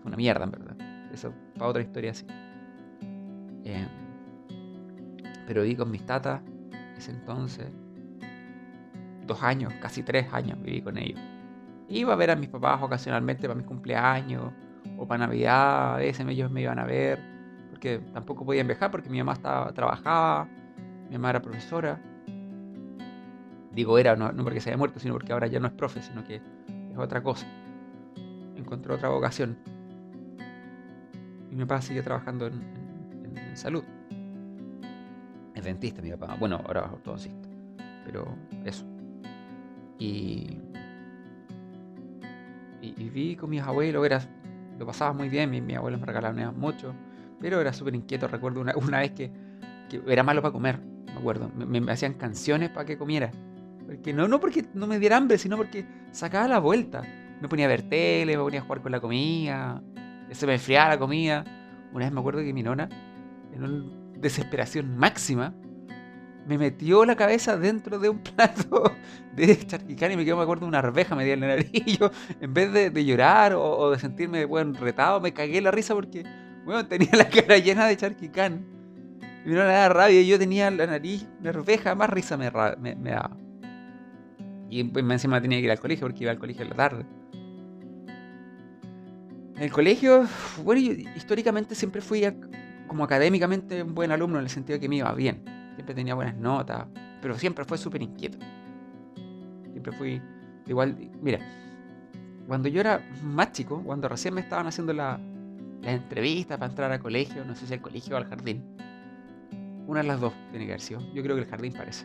Fue 0.00 0.08
una 0.08 0.16
mierda, 0.16 0.44
en 0.44 0.50
verdad. 0.50 0.76
Eso 1.12 1.32
para 1.54 1.70
otra 1.70 1.82
historia 1.82 2.10
así. 2.10 2.26
Eh, 3.64 3.86
pero 5.46 5.62
viví 5.62 5.76
con 5.76 5.90
mis 5.90 6.04
tatas 6.04 6.40
ese 6.96 7.12
entonces. 7.12 7.66
Dos 9.26 9.42
años, 9.42 9.72
casi 9.80 10.02
tres 10.02 10.32
años 10.32 10.60
viví 10.62 10.82
con 10.82 10.98
ellos. 10.98 11.20
Iba 11.88 12.12
a 12.12 12.16
ver 12.16 12.30
a 12.30 12.36
mis 12.36 12.48
papás 12.48 12.82
ocasionalmente 12.82 13.42
para 13.42 13.54
mis 13.54 13.66
cumpleaños 13.66 14.52
o 14.98 15.06
para 15.06 15.26
Navidad. 15.26 15.94
A 15.94 15.98
veces 15.98 16.26
ellos 16.28 16.50
me 16.50 16.62
iban 16.62 16.78
a 16.78 16.84
ver 16.84 17.20
porque 17.70 17.98
tampoco 18.12 18.44
podían 18.44 18.66
viajar 18.66 18.90
porque 18.90 19.10
mi 19.10 19.18
mamá 19.18 19.34
estaba, 19.34 19.72
trabajaba, 19.72 20.48
mi 21.08 21.16
mamá 21.16 21.30
era 21.30 21.42
profesora. 21.42 22.00
Digo 23.72 23.98
era, 23.98 24.16
no, 24.16 24.32
porque 24.42 24.60
se 24.60 24.70
haya 24.70 24.78
muerto, 24.78 24.98
sino 24.98 25.12
porque 25.12 25.32
ahora 25.32 25.46
ya 25.46 25.60
no 25.60 25.66
es 25.66 25.74
profe, 25.74 26.00
sino 26.00 26.24
que 26.24 26.36
es 26.36 26.98
otra 26.98 27.22
cosa. 27.22 27.46
Encontró 28.66 28.96
otra 28.96 29.10
vocación. 29.10 29.56
Y 31.52 31.54
mi 31.54 31.64
papá 31.64 31.80
sigue 31.80 32.02
trabajando 32.02 32.48
en 32.48 33.56
salud. 33.56 33.84
Es 35.54 35.62
dentista 35.62 36.02
mi 36.02 36.10
papá. 36.10 36.34
Bueno, 36.34 36.60
ahora 36.66 36.86
es 36.86 36.92
ortodoncista. 36.94 37.48
Pero 38.04 38.26
eso. 38.64 38.84
Y, 40.00 40.58
y, 42.82 43.08
vi 43.08 43.36
con 43.36 43.50
mis 43.50 43.62
abuelos, 43.62 44.04
era, 44.04 44.20
lo 44.80 44.84
pasaba 44.84 45.12
muy 45.12 45.28
bien, 45.28 45.48
mis, 45.48 45.76
abuelos 45.76 46.00
me 46.00 46.06
regalaban 46.06 46.58
mucho, 46.58 46.92
pero 47.40 47.60
era 47.60 47.72
súper 47.72 47.94
inquieto. 47.94 48.26
Recuerdo 48.26 48.60
una, 48.60 48.76
una 48.76 48.98
vez 48.98 49.12
que, 49.12 49.30
que, 49.88 50.02
era 50.08 50.24
malo 50.24 50.42
para 50.42 50.52
comer, 50.52 50.80
me 51.06 51.12
acuerdo. 51.12 51.50
Me, 51.54 51.90
hacían 51.90 52.14
canciones 52.14 52.70
para 52.70 52.84
que 52.84 52.98
comiera. 52.98 53.30
Porque 53.86 54.12
no, 54.12 54.26
no 54.26 54.40
porque 54.40 54.66
no 54.74 54.88
me 54.88 54.98
diera 54.98 55.18
hambre, 55.18 55.38
sino 55.38 55.56
porque 55.56 55.86
sacaba 56.10 56.48
la 56.48 56.58
vuelta. 56.58 57.02
Me 57.40 57.48
ponía 57.48 57.66
a 57.66 57.68
ver 57.68 57.82
tele, 57.82 58.36
me 58.36 58.42
ponía 58.42 58.60
a 58.60 58.62
jugar 58.62 58.82
con 58.82 58.92
la 58.92 59.00
comida, 59.00 59.82
se 60.30 60.46
me 60.46 60.54
enfriaba 60.54 60.90
la 60.90 60.98
comida. 60.98 61.44
Una 61.92 62.04
vez 62.06 62.12
me 62.12 62.20
acuerdo 62.20 62.40
que 62.40 62.52
mi 62.52 62.62
nona, 62.62 62.88
en 63.52 63.62
un 63.62 64.12
desesperación 64.20 64.96
máxima, 64.96 65.54
me 66.46 66.58
metió 66.58 67.04
la 67.04 67.16
cabeza 67.16 67.56
dentro 67.56 67.98
de 67.98 68.08
un 68.08 68.18
plato 68.36 68.92
de 69.34 69.66
charquicán 69.66 70.12
y 70.12 70.16
me 70.16 70.24
quedó, 70.24 70.36
me 70.36 70.44
acuerdo, 70.44 70.66
una 70.66 70.78
arveja 70.78 71.14
me 71.14 71.24
dio 71.24 71.34
en 71.34 71.40
la 71.40 71.48
nariz. 71.48 71.70
Y 71.72 71.96
yo, 71.98 72.10
en 72.40 72.54
vez 72.54 72.72
de, 72.72 73.04
llorar 73.04 73.54
o, 73.54 73.90
de 73.90 73.98
sentirme 73.98 74.44
bueno, 74.44 74.78
retado, 74.78 75.20
me 75.20 75.32
cagué 75.32 75.60
la 75.60 75.70
risa 75.70 75.94
porque 75.94 76.24
bueno, 76.64 76.86
tenía 76.86 77.10
la 77.12 77.28
cara 77.28 77.58
llena 77.58 77.86
de 77.86 77.96
charquicán. 77.96 78.64
Y 79.44 79.50
me 79.50 79.56
da 79.56 79.88
rabia 79.88 80.20
y 80.20 80.26
yo 80.26 80.38
tenía 80.38 80.70
la 80.70 80.86
nariz, 80.86 81.26
una 81.40 81.50
arveja, 81.50 81.94
más 81.94 82.10
risa 82.10 82.36
me, 82.36 82.50
me, 82.78 83.10
daba. 83.10 83.36
Y 84.68 84.82
pues, 84.82 85.04
encima 85.08 85.40
tenía 85.40 85.58
que 85.58 85.64
ir 85.66 85.70
al 85.70 85.78
colegio 85.78 86.06
porque 86.06 86.24
iba 86.24 86.32
al 86.32 86.38
colegio 86.38 86.62
en 86.62 86.70
la 86.70 86.74
tarde. 86.74 87.06
En 89.56 89.62
el 89.62 89.72
colegio, 89.72 90.26
bueno, 90.62 90.82
yo 90.82 90.92
históricamente 91.16 91.74
siempre 91.74 92.02
fui 92.02 92.24
a, 92.24 92.34
como 92.86 93.04
académicamente 93.04 93.82
un 93.82 93.94
buen 93.94 94.12
alumno 94.12 94.38
en 94.38 94.44
el 94.44 94.50
sentido 94.50 94.76
de 94.76 94.80
que 94.80 94.88
me 94.88 94.96
iba 94.96 95.12
bien. 95.14 95.42
Siempre 95.74 95.94
tenía 95.94 96.14
buenas 96.14 96.36
notas, 96.36 96.86
pero 97.22 97.38
siempre 97.38 97.64
fue 97.64 97.78
súper 97.78 98.02
inquieto. 98.02 98.36
Siempre 99.72 99.92
fui 99.92 100.20
igual, 100.66 101.10
mira, 101.22 101.38
cuando 102.46 102.68
yo 102.68 102.80
era 102.80 103.00
más 103.22 103.52
chico, 103.52 103.82
cuando 103.82 104.08
recién 104.08 104.34
me 104.34 104.42
estaban 104.42 104.66
haciendo 104.66 104.92
la, 104.92 105.18
la 105.80 105.92
entrevista 105.92 106.58
para 106.58 106.70
entrar 106.70 106.92
al 106.92 107.00
colegio, 107.00 107.42
no 107.46 107.54
sé 107.54 107.66
si 107.66 107.72
al 107.72 107.80
colegio 107.80 108.14
o 108.14 108.18
al 108.18 108.26
jardín, 108.26 108.62
una 109.86 110.02
de 110.02 110.08
las 110.08 110.20
dos 110.20 110.34
tiene 110.50 110.66
que 110.66 110.72
haber 110.72 110.82
sido. 110.82 111.00
Yo 111.14 111.22
creo 111.22 111.34
que 111.34 111.42
el 111.42 111.48
jardín 111.48 111.72
parece. 111.72 112.04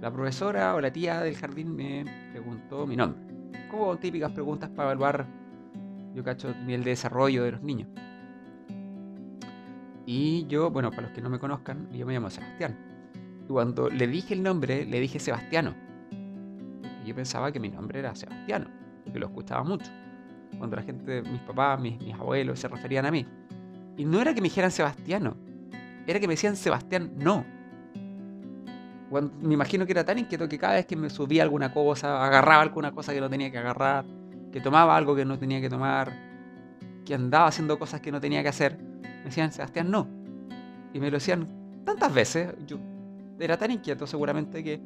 La 0.00 0.10
profesora 0.10 0.74
o 0.74 0.80
la 0.80 0.92
tía 0.92 1.20
del 1.20 1.36
jardín 1.36 1.76
me 1.76 2.04
preguntó 2.32 2.84
mi 2.84 2.96
nombre. 2.96 3.20
Como 3.70 3.96
típicas 3.96 4.32
preguntas 4.32 4.70
para 4.70 4.90
evaluar, 4.90 5.26
yo 6.14 6.24
cacho, 6.24 6.50
el 6.50 6.66
nivel 6.66 6.84
de 6.84 6.90
desarrollo 6.90 7.44
de 7.44 7.52
los 7.52 7.62
niños. 7.62 7.88
Y 10.06 10.46
yo, 10.48 10.70
bueno, 10.70 10.90
para 10.90 11.02
los 11.02 11.12
que 11.12 11.20
no 11.20 11.30
me 11.30 11.38
conozcan, 11.38 11.88
yo 11.92 12.04
me 12.06 12.12
llamo 12.12 12.30
Sebastián. 12.30 12.76
Y 13.44 13.52
cuando 13.52 13.88
le 13.88 14.06
dije 14.06 14.34
el 14.34 14.42
nombre, 14.42 14.84
le 14.84 14.98
dije 15.00 15.20
Sebastiano. 15.20 15.74
Y 17.04 17.08
yo 17.08 17.14
pensaba 17.14 17.52
que 17.52 17.60
mi 17.60 17.68
nombre 17.68 18.00
era 18.00 18.14
Sebastiano, 18.14 18.66
porque 19.04 19.18
lo 19.18 19.26
escuchaba 19.26 19.62
mucho. 19.62 19.90
Cuando 20.58 20.76
la 20.76 20.82
gente, 20.82 21.22
mis 21.22 21.40
papás, 21.42 21.80
mis, 21.80 22.12
abuelos 22.12 22.58
se 22.58 22.68
referían 22.68 23.06
a 23.06 23.10
mí. 23.10 23.24
Y 23.96 24.04
no 24.04 24.20
era 24.20 24.34
que 24.34 24.40
me 24.40 24.48
dijeran 24.48 24.70
Sebastiano, 24.72 25.36
era 26.06 26.18
que 26.18 26.26
me 26.26 26.34
decían 26.34 26.56
Sebastián 26.56 27.12
no. 27.16 27.44
me 29.10 29.54
imagino 29.54 29.86
que 29.86 29.92
era 29.92 30.04
tan 30.04 30.18
inquieto 30.18 30.48
que 30.48 30.58
cada 30.58 30.74
vez 30.74 30.86
que 30.86 30.96
me 30.96 31.08
subía 31.08 31.42
alguna 31.44 31.72
cosa, 31.72 32.24
agarraba 32.24 32.62
alguna 32.62 32.90
cosa 32.92 33.12
que 33.12 33.20
no 33.20 33.30
tenía 33.30 33.50
que 33.52 33.58
agarrar, 33.58 34.04
que 34.52 34.60
tomaba 34.60 34.96
algo 34.96 35.14
que 35.14 35.24
no 35.24 35.38
tenía 35.38 35.60
que 35.60 35.68
tomar, 35.68 36.12
que 37.04 37.14
andaba 37.14 37.46
haciendo 37.46 37.78
cosas 37.78 38.00
que 38.00 38.12
no 38.12 38.20
tenía 38.20 38.42
que 38.42 38.48
hacer, 38.48 38.78
me 39.02 39.24
decían, 39.24 39.52
Sebastián, 39.52 39.90
no. 39.90 40.08
Y 40.92 41.00
me 41.00 41.10
lo 41.10 41.18
decían 41.18 41.46
tantas 41.84 42.12
veces. 42.12 42.54
Yo 42.66 42.78
era 43.38 43.56
tan 43.56 43.70
inquieto 43.70 44.06
seguramente 44.06 44.62
que, 44.62 44.80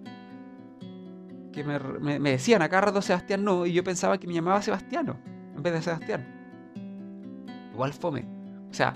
que 1.53 1.65
me, 1.65 2.19
me, 2.19 2.31
decían 2.31 2.63
acá 2.63 2.81
rato 2.81 3.01
Sebastián 3.01 3.45
no. 3.45 3.67
Y 3.67 3.73
yo 3.73 3.85
pensaba 3.85 4.19
que 4.19 4.27
me 4.27 4.35
llamaba 4.35 4.61
Sebastiano 4.63 5.17
en 5.57 5.63
vez 5.63 5.73
de 5.73 5.83
Sebastián. 5.83 6.27
Igual 7.73 7.93
fome. 7.93 8.27
O 8.71 8.75
sea, 8.75 8.93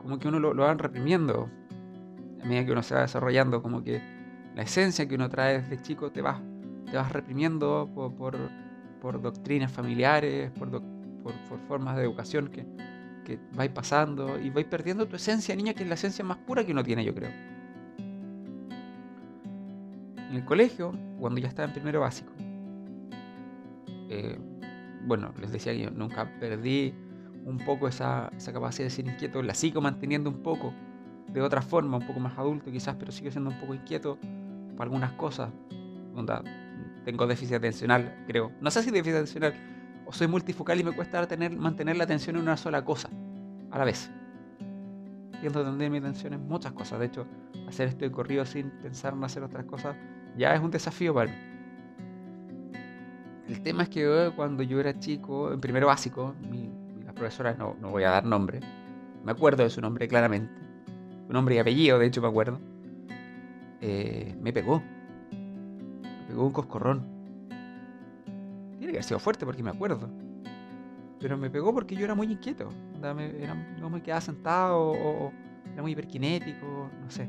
como 0.00 0.18
que 0.18 0.28
uno 0.28 0.38
lo, 0.38 0.54
lo 0.54 0.62
van 0.64 0.78
reprimiendo 0.78 1.48
a 2.42 2.46
medida 2.46 2.64
que 2.64 2.72
uno 2.72 2.82
se 2.82 2.94
va 2.94 3.02
desarrollando. 3.02 3.62
Como 3.62 3.82
que 3.82 4.00
la 4.54 4.62
esencia 4.62 5.06
que 5.06 5.14
uno 5.14 5.28
trae 5.28 5.62
desde 5.62 5.82
chico 5.82 6.10
te 6.10 6.22
vas, 6.22 6.40
te 6.90 6.96
vas 6.96 7.12
reprimiendo 7.12 7.88
por, 7.94 8.14
por, 9.00 9.22
doctrinas 9.22 9.70
familiares, 9.70 10.50
por 10.50 10.70
por, 11.22 11.60
formas 11.68 11.96
de 11.96 12.02
educación 12.02 12.48
que, 12.48 12.66
que 13.24 13.38
vais 13.54 13.70
pasando 13.70 14.38
y 14.38 14.50
vais 14.50 14.66
perdiendo 14.66 15.06
tu 15.06 15.16
esencia, 15.16 15.54
niña, 15.54 15.74
que 15.74 15.82
es 15.82 15.88
la 15.88 15.94
esencia 15.94 16.24
más 16.24 16.38
pura 16.38 16.64
que 16.64 16.72
uno 16.72 16.82
tiene, 16.82 17.04
yo 17.04 17.14
creo. 17.14 17.30
En 20.30 20.36
el 20.36 20.44
colegio, 20.44 20.92
cuando 21.18 21.40
ya 21.40 21.48
estaba 21.48 21.66
en 21.68 21.74
primero 21.74 22.00
básico, 22.00 22.32
eh, 24.08 24.38
bueno, 25.06 25.32
les 25.40 25.52
decía 25.52 25.72
que 25.72 25.80
yo 25.80 25.90
nunca 25.90 26.28
perdí 26.38 26.94
un 27.44 27.58
poco 27.58 27.88
esa, 27.88 28.30
esa, 28.36 28.52
capacidad 28.52 28.86
de 28.86 28.90
ser 28.90 29.06
inquieto, 29.06 29.42
la 29.42 29.54
sigo 29.54 29.80
manteniendo 29.80 30.30
un 30.30 30.42
poco 30.42 30.72
de 31.28 31.40
otra 31.40 31.62
forma, 31.62 31.96
un 31.96 32.06
poco 32.06 32.20
más 32.20 32.36
adulto 32.38 32.70
quizás, 32.70 32.96
pero 32.96 33.12
sigo 33.12 33.30
siendo 33.30 33.50
un 33.50 33.58
poco 33.60 33.74
inquieto 33.74 34.18
por 34.76 34.82
algunas 34.84 35.12
cosas. 35.12 35.50
Tengo 37.04 37.26
déficit 37.26 37.56
atencional, 37.56 38.24
creo. 38.26 38.52
No 38.60 38.70
sé 38.70 38.82
si 38.82 38.90
déficit 38.90 39.16
atencional, 39.16 39.54
o 40.06 40.12
soy 40.12 40.26
multifocal 40.26 40.80
y 40.80 40.84
me 40.84 40.92
cuesta 40.92 41.26
tener, 41.26 41.56
mantener 41.56 41.96
la 41.96 42.04
atención 42.04 42.36
en 42.36 42.42
una 42.42 42.56
sola 42.56 42.84
cosa 42.84 43.08
a 43.70 43.78
la 43.78 43.84
vez. 43.84 44.10
Tiendo 45.40 45.64
tener 45.64 45.90
mi 45.90 45.98
atención 45.98 46.34
en 46.34 46.46
muchas 46.46 46.72
cosas. 46.72 47.00
De 47.00 47.06
hecho, 47.06 47.26
hacer 47.68 47.88
esto 47.88 48.04
de 48.04 48.12
corrido 48.12 48.44
sin 48.44 48.70
pensar 48.70 49.14
en 49.14 49.24
hacer 49.24 49.42
otras 49.42 49.64
cosas 49.64 49.96
ya 50.36 50.54
es 50.54 50.60
un 50.60 50.70
desafío 50.70 51.14
para 51.14 51.30
mí. 51.30 51.36
El 53.48 53.62
tema 53.62 53.82
es 53.82 53.88
que 53.88 54.32
cuando 54.36 54.62
yo 54.62 54.78
era 54.78 54.98
chico, 54.98 55.52
en 55.52 55.60
primero 55.60 55.88
básico, 55.88 56.34
mi, 56.40 56.70
la 57.04 57.12
profesora, 57.12 57.54
no, 57.54 57.76
no 57.80 57.90
voy 57.90 58.04
a 58.04 58.10
dar 58.10 58.24
nombre, 58.24 58.60
me 59.24 59.32
acuerdo 59.32 59.64
de 59.64 59.70
su 59.70 59.80
nombre 59.80 60.06
claramente, 60.06 60.52
un 61.26 61.32
nombre 61.32 61.56
y 61.56 61.58
apellido, 61.58 61.98
de 61.98 62.06
hecho 62.06 62.22
me 62.22 62.28
acuerdo, 62.28 62.60
eh, 63.80 64.36
me 64.40 64.52
pegó. 64.52 64.82
Pegó 66.30 66.46
un 66.46 66.52
coscorrón 66.52 67.20
que 68.92 68.98
ha 68.98 69.02
sido 69.02 69.18
fuerte 69.18 69.44
porque 69.44 69.62
me 69.62 69.70
acuerdo. 69.70 70.08
Pero 71.18 71.36
me 71.36 71.50
pegó 71.50 71.74
porque 71.74 71.96
yo 71.96 72.04
era 72.04 72.14
muy 72.14 72.30
inquieto. 72.30 72.70
no 73.00 73.90
me 73.90 74.00
quedaba 74.00 74.20
sentado 74.20 74.92
o, 74.92 75.32
era 75.72 75.82
muy 75.82 75.92
hiperkinético, 75.92 76.90
no 77.00 77.10
sé. 77.10 77.28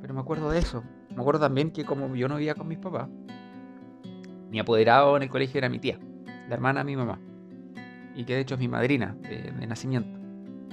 Pero 0.00 0.12
me 0.12 0.20
acuerdo 0.20 0.50
de 0.50 0.58
eso. 0.58 0.82
Me 1.10 1.20
acuerdo 1.20 1.40
también 1.40 1.70
que 1.70 1.84
como 1.84 2.14
yo 2.16 2.28
no 2.28 2.36
vivía 2.36 2.54
con 2.54 2.66
mis 2.66 2.78
papás, 2.78 3.08
mi 4.50 4.58
apoderado 4.58 5.16
en 5.16 5.22
el 5.22 5.28
colegio 5.28 5.58
era 5.58 5.68
mi 5.68 5.78
tía, 5.78 6.00
la 6.48 6.54
hermana 6.54 6.80
de 6.80 6.84
mi 6.84 6.96
mamá. 6.96 7.20
Y 8.16 8.24
que 8.24 8.34
de 8.34 8.40
hecho 8.40 8.54
es 8.54 8.60
mi 8.60 8.68
madrina 8.68 9.16
de, 9.22 9.66
nacimiento. 9.66 10.18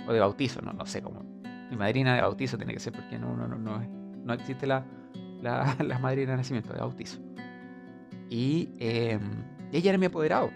O 0.07 0.13
de 0.13 0.19
bautizo, 0.19 0.61
no, 0.61 0.73
no 0.73 0.85
sé 0.87 1.03
cómo. 1.03 1.23
Mi 1.69 1.77
madrina 1.77 2.15
de 2.15 2.21
bautizo 2.21 2.57
tiene 2.57 2.73
que 2.73 2.79
ser 2.79 2.93
porque 2.93 3.19
no, 3.19 3.35
no, 3.35 3.47
no, 3.47 3.57
no, 3.57 3.79
no 4.23 4.33
existe 4.33 4.65
la, 4.65 4.85
la, 5.41 5.75
la 5.83 5.99
madrina 5.99 6.31
de 6.31 6.37
nacimiento, 6.37 6.73
de 6.73 6.79
bautizo. 6.79 7.19
Y 8.29 8.69
em, 8.79 9.21
ella 9.71 9.89
era 9.89 9.97
mi 9.97 10.07
apoderado. 10.07 10.49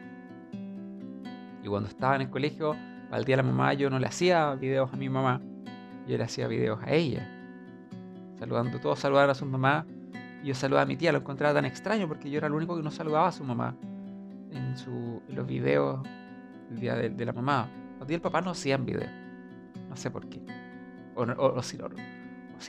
Y 1.63 1.67
cuando 1.67 1.89
estaba 1.89 2.15
en 2.15 2.22
el 2.22 2.30
colegio, 2.30 2.76
al 3.12 3.24
día 3.26 3.38
de 3.38 3.44
la 3.44 3.48
mamá, 3.50 3.74
yo 3.74 3.89
no 3.89 4.00
le 4.00 4.08
hacía 4.08 4.56
videos 4.56 4.91
a 4.91 4.96
mi 4.96 5.10
mamá, 5.10 5.41
yo 6.08 6.17
le 6.17 6.24
hacía 6.24 6.48
videos 6.48 6.80
a 6.84 6.91
ella. 6.91 7.30
Saludando, 8.39 8.80
todos 8.80 8.98
saludaban 8.98 9.30
a 9.30 9.36
su 9.36 9.46
mamá 9.46 9.86
Y 10.44 10.48
yo 10.48 10.56
saludaba 10.56 10.82
a 10.82 10.86
mi 10.88 10.98
tía, 10.98 11.12
lo 11.12 11.20
encontraba 11.20 11.54
tan 11.54 11.65
extraño 11.65 12.08
porque 12.08 12.28
yo 12.28 12.39
era 12.39 12.48
el 12.48 12.54
único 12.54 12.76
que 12.76 12.82
no 12.82 12.89
saludaba 12.89 13.28
a 13.28 13.32
su 13.32 13.44
mamá 13.44 13.76
en, 14.52 14.76
su, 14.76 15.22
los 15.30 15.46
videos 15.46 16.00
el 16.72 16.80
día 16.80 16.96
de, 16.96 17.26
la 17.26 17.34
mamá. 17.34 17.70
Los 18.00 18.08
días 18.08 18.20
del 18.20 18.22
papá 18.22 18.41
no 18.41 18.52
hacían 18.52 18.86
videos. 18.86 19.12
No 19.89 19.96
sé 19.96 20.10
por 20.10 20.28
qué. 20.28 20.41
O, 21.15 21.24
o, 21.24 21.62
si, 21.62 21.78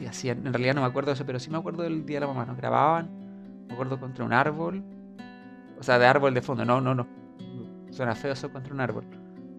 hacían. 0.01 0.47
En 0.47 0.53
realidad 0.53 0.75
no 0.75 0.81
me 0.81 0.87
acuerdo 0.87 1.09
de 1.09 1.15
eso, 1.15 1.27
pero 1.27 1.39
sí 1.39 1.51
me 1.51 1.59
acuerdo 1.59 1.83
del 1.83 2.05
día 2.05 2.17
de 2.17 2.27
la 2.27 2.33
mamá. 2.33 2.45
Nos 2.47 2.57
grababan. 2.57 3.11
Me 3.69 3.75
acuerdo 3.75 3.99
contra 3.99 4.25
un 4.25 4.33
árbol. 4.33 4.83
O 5.79 5.83
sea, 5.83 5.99
de 5.99 6.07
árbol 6.07 6.35
de 6.35 6.43
fondo. 6.43 6.65
No, 6.65 6.81
no, 6.81 6.95
no. 6.95 7.07
Suena 7.91 8.15
feo 8.15 8.33
eso 8.33 8.51
contra 8.51 8.73
un 8.73 8.81
árbol. 8.81 9.05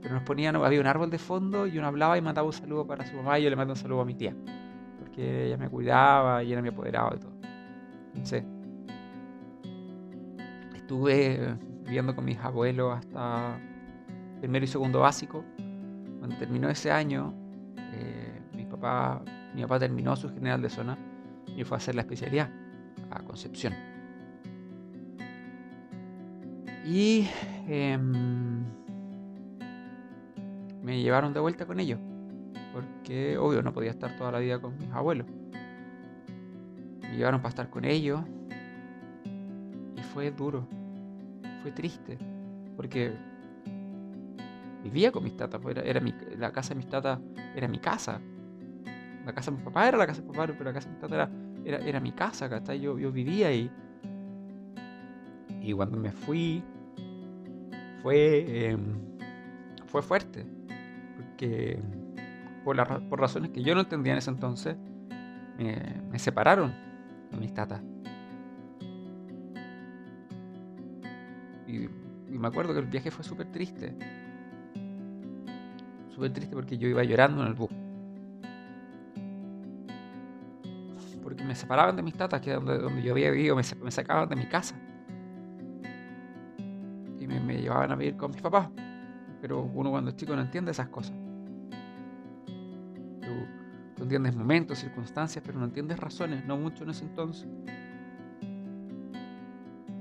Pero 0.01 0.15
nos 0.15 0.23
ponían, 0.23 0.55
había 0.57 0.81
un 0.81 0.87
árbol 0.87 1.09
de 1.09 1.17
fondo 1.17 1.65
y 1.65 1.77
uno 1.77 1.87
hablaba 1.87 2.17
y 2.17 2.21
mandaba 2.21 2.45
un 2.45 2.53
saludo 2.53 2.85
para 2.85 3.05
su 3.05 3.15
mamá 3.15 3.39
y 3.39 3.43
yo 3.43 3.49
le 3.49 3.55
mando 3.55 3.73
un 3.73 3.79
saludo 3.79 4.01
a 4.01 4.05
mi 4.05 4.15
tía. 4.15 4.35
Porque 4.99 5.47
ella 5.47 5.57
me 5.57 5.69
cuidaba 5.69 6.43
y 6.43 6.51
era 6.51 6.61
mi 6.61 6.69
apoderado 6.69 7.15
y 7.15 7.19
todo. 7.19 7.33
Entonces, 8.07 8.43
estuve 10.75 11.57
viviendo 11.83 12.15
con 12.15 12.25
mis 12.25 12.37
abuelos 12.39 12.97
hasta 12.97 13.57
primero 14.39 14.65
y 14.65 14.67
segundo 14.67 14.99
básico. 14.99 15.43
Cuando 16.19 16.37
terminó 16.37 16.69
ese 16.69 16.91
año, 16.91 17.33
eh, 17.93 18.41
mi, 18.53 18.65
papá, 18.65 19.21
mi 19.53 19.61
papá 19.61 19.79
terminó 19.79 20.15
su 20.15 20.29
general 20.29 20.61
de 20.61 20.69
zona 20.69 20.97
y 21.55 21.63
fue 21.63 21.75
a 21.75 21.79
hacer 21.79 21.95
la 21.95 22.01
especialidad 22.01 22.49
a 23.11 23.19
Concepción. 23.21 23.73
Y 26.85 27.27
em, 27.67 28.63
me 30.83 31.01
llevaron 31.01 31.33
de 31.33 31.39
vuelta 31.39 31.65
con 31.65 31.79
ellos, 31.79 31.99
porque 32.73 33.37
obvio 33.37 33.61
no 33.61 33.71
podía 33.71 33.91
estar 33.91 34.17
toda 34.17 34.31
la 34.31 34.39
vida 34.39 34.59
con 34.59 34.77
mis 34.77 34.91
abuelos. 34.91 35.27
Me 37.01 37.15
llevaron 37.15 37.39
para 37.39 37.49
estar 37.49 37.69
con 37.69 37.85
ellos 37.85 38.21
y 39.95 40.01
fue 40.13 40.31
duro, 40.31 40.67
fue 41.61 41.71
triste, 41.71 42.17
porque 42.75 43.13
vivía 44.83 45.11
con 45.11 45.23
mis 45.23 45.37
tatas, 45.37 45.61
pues 45.61 45.77
era, 45.77 46.01
la 46.37 46.51
casa 46.51 46.69
de 46.69 46.75
mis 46.75 46.89
tatas 46.89 47.19
era 47.55 47.67
mi 47.67 47.79
casa. 47.79 48.19
La 49.25 49.33
casa 49.33 49.51
de 49.51 49.57
mi 49.57 49.63
papá 49.63 49.87
era 49.87 49.97
la 49.97 50.07
casa 50.07 50.21
de 50.21 50.27
mi 50.27 50.33
papá, 50.33 50.47
pero 50.47 50.65
la 50.65 50.73
casa 50.73 50.87
de 50.87 50.93
mis 50.93 51.01
tatas 51.01 51.29
era, 51.65 51.77
era, 51.77 51.99
mi 51.99 52.11
casa, 52.11 52.47
Yo, 52.75 52.97
yo 52.99 53.11
vivía 53.11 53.47
ahí. 53.47 53.71
Y 55.61 55.71
cuando 55.73 55.97
me 55.97 56.11
fui, 56.11 56.63
fue, 58.01 58.69
em, 58.69 58.95
fue 59.85 60.01
fuerte. 60.01 60.45
Porque 61.17 61.79
por, 62.65 63.07
por 63.07 63.19
razones 63.19 63.51
que 63.51 63.63
yo 63.63 63.73
no 63.75 63.81
entendía 63.81 64.13
en 64.13 64.19
ese 64.19 64.29
entonces, 64.29 64.75
me 65.57 66.19
separaron 66.19 66.73
de 67.31 67.37
mis 67.37 67.53
tatas. 67.53 67.81
Y, 71.65 71.85
y, 71.85 72.37
me 72.37 72.47
acuerdo 72.47 72.73
que 72.73 72.79
el 72.79 72.87
viaje 72.87 73.09
fue 73.09 73.23
súper 73.23 73.51
triste 73.51 73.95
súper 76.13 76.31
triste 76.31 76.55
porque 76.55 76.77
yo 76.77 76.87
iba 76.87 77.03
llorando 77.03 77.41
en 77.41 77.47
el 77.47 77.53
bus. 77.53 77.69
Me 81.53 81.59
separaban 81.59 81.95
de 81.95 82.01
mis 82.01 82.15
tatas, 82.15 82.41
que 82.41 82.51
donde, 82.51 82.79
donde 82.79 83.03
yo 83.03 83.11
había 83.11 83.29
vivido, 83.29 83.55
me, 83.55 83.91
sacaban 83.91 84.27
de 84.27 84.35
mi 84.35 84.47
casa. 84.47 84.75
Y 87.19 87.27
me, 87.27 87.61
llevaban 87.61 87.91
a 87.91 87.95
vivir 87.95 88.17
con 88.17 88.31
mis 88.31 88.41
papás. 88.41 88.69
Pero 89.39 89.61
uno 89.61 89.91
cuando 89.91 90.09
es 90.09 90.15
chico 90.15 90.35
no 90.35 90.41
entiende 90.41 90.71
esas 90.71 90.87
cosas. 90.87 91.15
Tú, 93.95 94.01
entiendes 94.01 94.35
momentos, 94.35 94.79
circunstancias, 94.79 95.43
pero 95.45 95.59
no 95.59 95.65
entiendes 95.65 95.99
razones, 95.99 96.43
no 96.43 96.57
mucho 96.57 96.85
en 96.85 96.89
ese 96.89 97.05
entonces. 97.05 97.47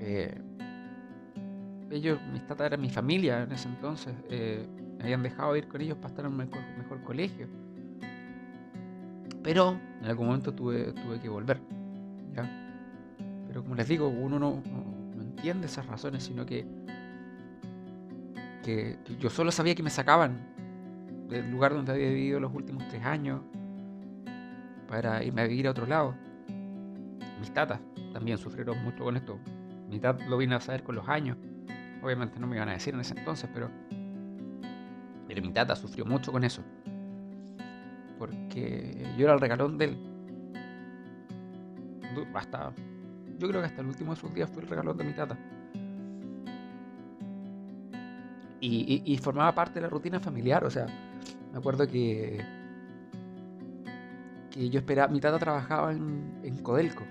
Eh, 0.01 0.41
ellos, 1.91 2.19
mis 2.33 2.47
tatas 2.47 2.69
eran 2.69 2.81
mi 2.81 2.89
familia 2.89 3.43
en 3.43 3.53
ese 3.53 3.69
entonces. 3.69 4.15
Eh, 4.31 4.67
me 4.97 5.05
habían 5.05 5.23
dejado 5.23 5.55
ir 5.55 5.69
con 5.69 5.83
ellos 5.83 5.99
para 5.99 6.09
estar 6.09 6.25
en 6.25 6.31
un 6.31 6.39
mejor, 6.39 7.03
colegio. 7.05 7.47
Pero 9.43 9.79
en 10.01 10.07
algún 10.07 10.27
momento 10.27 10.55
tuve, 10.55 10.93
tuve 10.93 11.21
que 11.21 11.29
volver. 11.29 11.61
Pero 13.49 13.63
como 13.63 13.75
les 13.75 13.87
digo, 13.87 14.09
uno 14.09 14.39
no, 14.39 14.63
entiende 15.21 15.67
esas 15.67 15.87
razones, 15.87 16.23
sino 16.23 16.47
que, 16.47 16.67
que, 18.63 18.99
yo 19.19 19.29
solo 19.29 19.53
sabía 19.53 19.75
que 19.75 19.83
me 19.83 19.91
sacaban 19.91 20.39
del 21.29 21.51
lugar 21.51 21.75
donde 21.75 21.93
había 21.93 22.09
vivido 22.09 22.41
los 22.41 22.55
últimos 22.55 22.89
tres 22.89 23.05
años 23.05 23.43
para 24.89 25.23
irme 25.23 25.43
a 25.43 25.47
vivir 25.47 25.67
a 25.67 25.73
otro 25.73 25.87
lado. 25.87 26.15
Mis 27.41 27.53
tatas 27.53 27.81
también 28.15 28.39
sufrieron 28.39 28.83
mucho 28.83 29.05
con 29.05 29.17
esto. 29.17 29.39
Mi 29.91 29.99
tata 29.99 30.25
lo 30.27 30.39
vine 30.39 30.55
a 30.55 30.61
saber 30.61 30.83
con 30.83 30.95
los 30.95 31.07
años. 31.09 31.37
Obviamente 32.03 32.41
no 32.41 32.47
me 32.47 32.57
iban 32.57 32.71
a 32.71 32.73
decir 32.73 32.95
en 32.95 33.01
ese 33.01 33.19
entonces, 33.19 33.51
pero 33.53 33.69
pero 35.35 35.47
mi 35.47 35.53
tata 35.53 35.75
sufrió 35.75 36.05
mucho 36.05 36.31
con 36.31 36.45
eso. 36.45 36.63
Porque 38.23 39.05
yo 39.19 39.25
era 39.25 39.35
el 39.35 39.41
regalón 39.41 39.77
de 39.79 39.87
él. 39.87 39.99
Hasta, 42.35 42.73
yo 43.37 43.49
creo 43.49 43.61
que 43.61 43.67
hasta 43.67 43.81
el 43.81 43.89
último 43.89 44.15
de 44.15 44.21
sus 44.21 44.33
días 44.33 44.49
fue 44.49 44.63
el 44.63 44.69
regalón 44.69 44.97
de 44.97 45.03
mi 45.03 45.13
tata. 45.13 45.37
Y, 48.61 49.19
formaba 49.21 49.53
parte 49.57 49.75
de 49.75 49.81
la 49.81 49.89
rutina 49.89 50.21
familiar. 50.21 50.63
O 50.63 50.71
sea, 50.71 50.87
me 51.51 51.59
acuerdo 51.59 51.89
que, 51.89 52.41
que 54.53 54.71
yo 54.71 54.79
esperaba. 54.79 55.13
Mi 55.13 55.19
tata 55.19 55.41
trabajaba 55.41 55.91
en, 55.91 56.61
Codelco. 56.63 57.03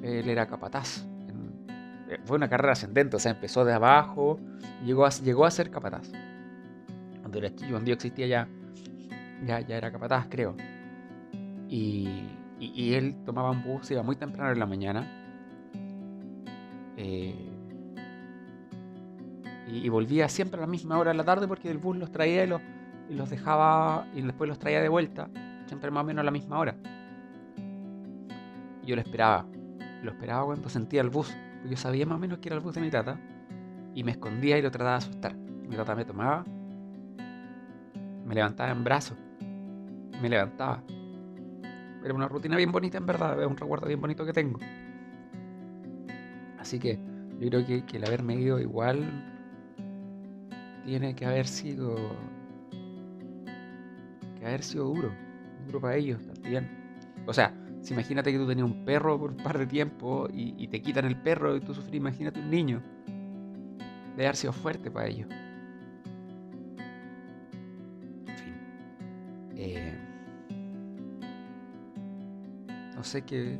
Él 0.00 0.28
era 0.28 0.46
capataz. 0.46 1.04
Eh, 2.08 2.20
fue 2.24 2.36
una 2.36 2.48
carrera 2.48 2.74
ascendente, 2.74 3.16
o 3.16 3.18
sea, 3.18 3.32
empezó 3.32 3.64
de 3.64 3.72
abajo, 3.72 4.38
llegó 4.84 5.06
a, 5.06 5.10
llegó 5.10 5.44
a 5.44 5.50
ser 5.50 5.72
capataz 5.72 6.08
cuando 7.20 7.38
era 7.38 7.94
existía 7.94 8.26
ya, 8.26 8.48
ya, 9.46 9.60
ya 9.60 9.76
era 9.76 9.90
capataz, 9.90 10.26
creo. 10.28 10.56
Y, 11.68 12.28
y, 12.58 12.94
él 12.94 13.16
tomaba 13.24 13.50
un 13.50 13.62
bus, 13.62 13.90
iba 13.90 14.02
muy 14.02 14.16
temprano 14.16 14.52
en 14.52 14.58
la 14.58 14.66
mañana. 14.66 15.06
Eh, 16.96 17.50
y, 19.68 19.88
volvía 19.88 20.28
siempre 20.28 20.58
a 20.58 20.60
la 20.62 20.66
misma 20.66 20.98
hora 20.98 21.10
de 21.10 21.16
la 21.16 21.24
tarde 21.24 21.48
porque 21.48 21.70
el 21.70 21.78
bus 21.78 21.96
los 21.96 22.12
traía 22.12 22.44
y 22.44 22.46
los, 22.46 22.60
y 23.08 23.14
los 23.14 23.30
dejaba 23.30 24.06
y 24.14 24.22
después 24.22 24.48
los 24.48 24.58
traía 24.58 24.80
de 24.80 24.88
vuelta, 24.88 25.28
siempre 25.66 25.90
más 25.90 26.04
o 26.04 26.06
menos 26.06 26.20
a 26.20 26.24
la 26.24 26.30
misma 26.30 26.58
hora. 26.58 26.76
Y 28.82 28.86
yo 28.86 28.94
lo 28.94 29.02
esperaba, 29.02 29.46
lo 30.02 30.10
esperaba 30.10 30.44
cuando 30.44 30.68
sentía 30.68 31.00
el 31.00 31.10
bus, 31.10 31.34
yo 31.68 31.76
sabía 31.76 32.06
más 32.06 32.16
o 32.16 32.20
menos 32.20 32.38
que 32.38 32.48
era 32.48 32.56
el 32.56 32.62
bus 32.62 32.74
de 32.74 32.80
mi 32.82 32.90
tata, 32.90 33.18
y 33.94 34.04
me 34.04 34.12
escondía 34.12 34.58
y 34.58 34.62
lo 34.62 34.70
trataba 34.70 34.92
de 34.92 34.96
asustar. 34.98 35.34
Mi 35.34 35.76
tata 35.76 35.94
me 35.94 36.04
tomaba 36.04 36.44
me 38.24 38.34
levantaba 38.34 38.70
en 38.70 38.84
brazos. 38.84 39.16
Me 40.20 40.28
levantaba. 40.28 40.82
Era 42.04 42.14
una 42.14 42.28
rutina 42.28 42.56
bien 42.56 42.70
bonita 42.70 42.98
en 42.98 43.06
verdad, 43.06 43.40
es 43.40 43.46
un 43.46 43.56
recuerdo 43.56 43.86
bien 43.86 44.00
bonito 44.00 44.26
que 44.26 44.32
tengo. 44.32 44.58
Así 46.58 46.78
que 46.78 46.98
yo 47.40 47.48
creo 47.48 47.66
que, 47.66 47.96
el 47.96 48.04
haberme 48.04 48.36
ido 48.36 48.58
igual 48.60 49.04
tiene 50.84 51.14
que 51.14 51.26
haber 51.26 51.46
sido 51.46 51.96
que 54.38 54.46
haber 54.46 54.62
sido 54.62 54.84
duro, 54.84 55.10
duro 55.66 55.80
para 55.80 55.96
ellos 55.96 56.20
también. 56.26 56.68
O 57.26 57.32
sea, 57.32 57.54
si 57.84 57.92
imagínate 57.92 58.32
que 58.32 58.38
tú 58.38 58.46
tenías 58.46 58.66
un 58.66 58.84
perro 58.84 59.18
por 59.18 59.32
un 59.32 59.36
par 59.36 59.58
de 59.58 59.66
tiempo 59.66 60.26
y, 60.32 60.66
te 60.68 60.80
quitan 60.80 61.04
el 61.04 61.16
perro 61.20 61.56
y 61.56 61.60
tú 61.60 61.74
sufres, 61.74 61.94
imagínate 61.94 62.40
un 62.40 62.50
niño. 62.50 62.82
Debe 64.16 64.26
haber 64.26 64.36
sido 64.36 64.52
fuerte 64.52 64.90
para 64.90 65.06
ellos. 65.06 65.28
No 73.04 73.10
sé 73.10 73.20
qué, 73.20 73.58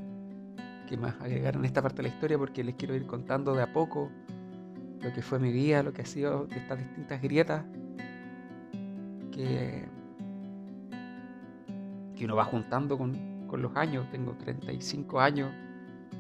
qué 0.89 0.97
más 0.97 1.21
agregar 1.21 1.57
en 1.57 1.67
esta 1.67 1.83
parte 1.83 1.99
de 1.99 2.05
la 2.05 2.09
historia 2.09 2.39
porque 2.39 2.65
les 2.65 2.77
quiero 2.77 2.95
ir 2.95 3.07
contando 3.07 3.55
de 3.55 3.63
a 3.63 3.75
poco 3.75 4.11
lo 5.03 5.13
que 5.13 5.21
fue 5.21 5.39
mi 5.39 5.53
vida, 5.53 5.83
lo 5.83 5.93
que 5.93 6.01
ha 6.01 6.07
sido 6.07 6.47
de 6.47 6.57
estas 6.57 6.79
distintas 6.79 7.21
grietas 7.21 7.63
que, 9.31 9.85
que 12.17 12.25
uno 12.25 12.37
va 12.37 12.47
juntando 12.47 12.97
con, 12.97 13.35
los 13.55 13.77
años. 13.77 14.11
Tengo 14.11 14.33
35 14.33 15.21
años 15.21 15.53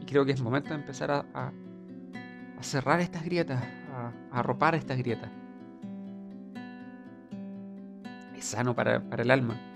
y 0.00 0.04
creo 0.04 0.26
que 0.26 0.32
es 0.32 0.42
momento 0.42 0.68
de 0.68 0.74
empezar 0.74 1.10
a, 1.10 1.24
a, 1.32 1.50
cerrar 2.60 3.00
estas 3.00 3.24
grietas, 3.24 3.64
a, 3.90 4.12
arropar 4.38 4.74
estas 4.74 4.98
grietas. 4.98 5.30
Es 8.36 8.44
sano 8.44 8.74
para, 8.74 9.00
para 9.00 9.22
el 9.22 9.30
alma. 9.30 9.73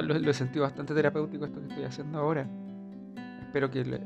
Lo, 0.00 0.30
he 0.30 0.34
sentido 0.34 0.62
bastante 0.64 0.94
terapéutico 0.94 1.44
esto 1.44 1.60
que 1.60 1.68
estoy 1.68 1.84
haciendo 1.84 2.18
ahora. 2.18 2.46
Espero 3.42 3.70
que 3.70 3.84
les 3.84 4.00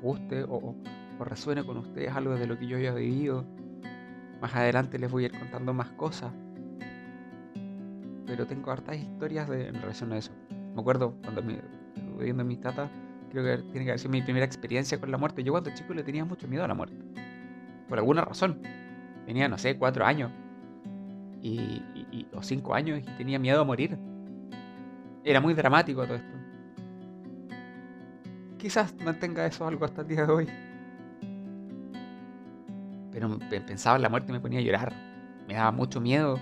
guste 0.00 0.44
o, 0.48 0.74
resuene 1.20 1.64
con 1.64 1.78
ustedes 1.78 2.14
algo 2.14 2.34
de 2.34 2.46
lo 2.46 2.58
que 2.58 2.66
yo 2.66 2.76
haya 2.76 2.92
vivido. 2.92 3.44
Más 4.40 4.54
adelante 4.54 4.98
les 4.98 5.10
voy 5.10 5.24
a 5.24 5.26
ir 5.26 5.38
contando 5.38 5.72
más 5.72 5.90
cosas. 5.90 6.32
pero 8.26 8.46
tengo 8.46 8.70
hartas 8.72 8.96
historias 8.96 9.48
de, 9.48 9.68
en 9.68 9.74
relación 9.80 10.12
a 10.12 10.18
eso. 10.18 10.32
Me 10.74 10.80
acuerdo 10.80 11.14
cuando 11.22 11.42
me, 11.42 11.60
viendo 12.18 12.42
a 12.42 12.44
mi 12.44 12.56
tata, 12.56 12.90
creo 13.30 13.44
que 13.44 13.62
tiene 13.70 13.84
que 13.84 13.90
haber 13.92 13.98
sido 14.00 14.10
mi 14.10 14.22
primera 14.22 14.44
experiencia 14.44 14.98
con 14.98 15.10
la 15.10 15.18
muerte. 15.18 15.42
Yo 15.42 15.52
cuando 15.52 15.70
chico 15.70 15.94
le 15.94 16.02
tenía 16.02 16.24
mucho 16.24 16.48
miedo 16.48 16.64
a 16.64 16.68
la 16.68 16.74
muerte. 16.74 16.96
Por 17.88 17.98
alguna 17.98 18.24
razón. 18.24 18.60
Tenía, 19.26 19.48
no 19.48 19.58
sé, 19.58 19.76
cuatro 19.78 20.04
años. 20.04 20.30
Y, 21.42 21.82
o 22.32 22.42
cinco 22.42 22.74
años 22.74 22.98
y 22.98 23.02
tenía 23.16 23.38
miedo 23.38 23.60
a 23.60 23.64
morir. 23.64 23.96
Era 25.26 25.40
muy 25.40 25.54
dramático 25.54 26.04
todo 26.04 26.14
esto. 26.14 26.38
Quizás 28.58 28.94
mantenga 29.04 29.44
eso 29.44 29.66
algo 29.66 29.84
hasta 29.84 30.02
el 30.02 30.06
día 30.06 30.24
de 30.24 30.32
hoy. 30.32 30.48
Pero 33.10 33.36
pensaba 33.66 33.96
en 33.96 34.02
la 34.02 34.08
muerte 34.08 34.30
y 34.30 34.34
me 34.34 34.40
ponía 34.40 34.60
a 34.60 34.62
llorar. 34.62 34.92
Me 35.48 35.54
daba 35.54 35.72
mucho 35.72 36.00
miedo 36.00 36.38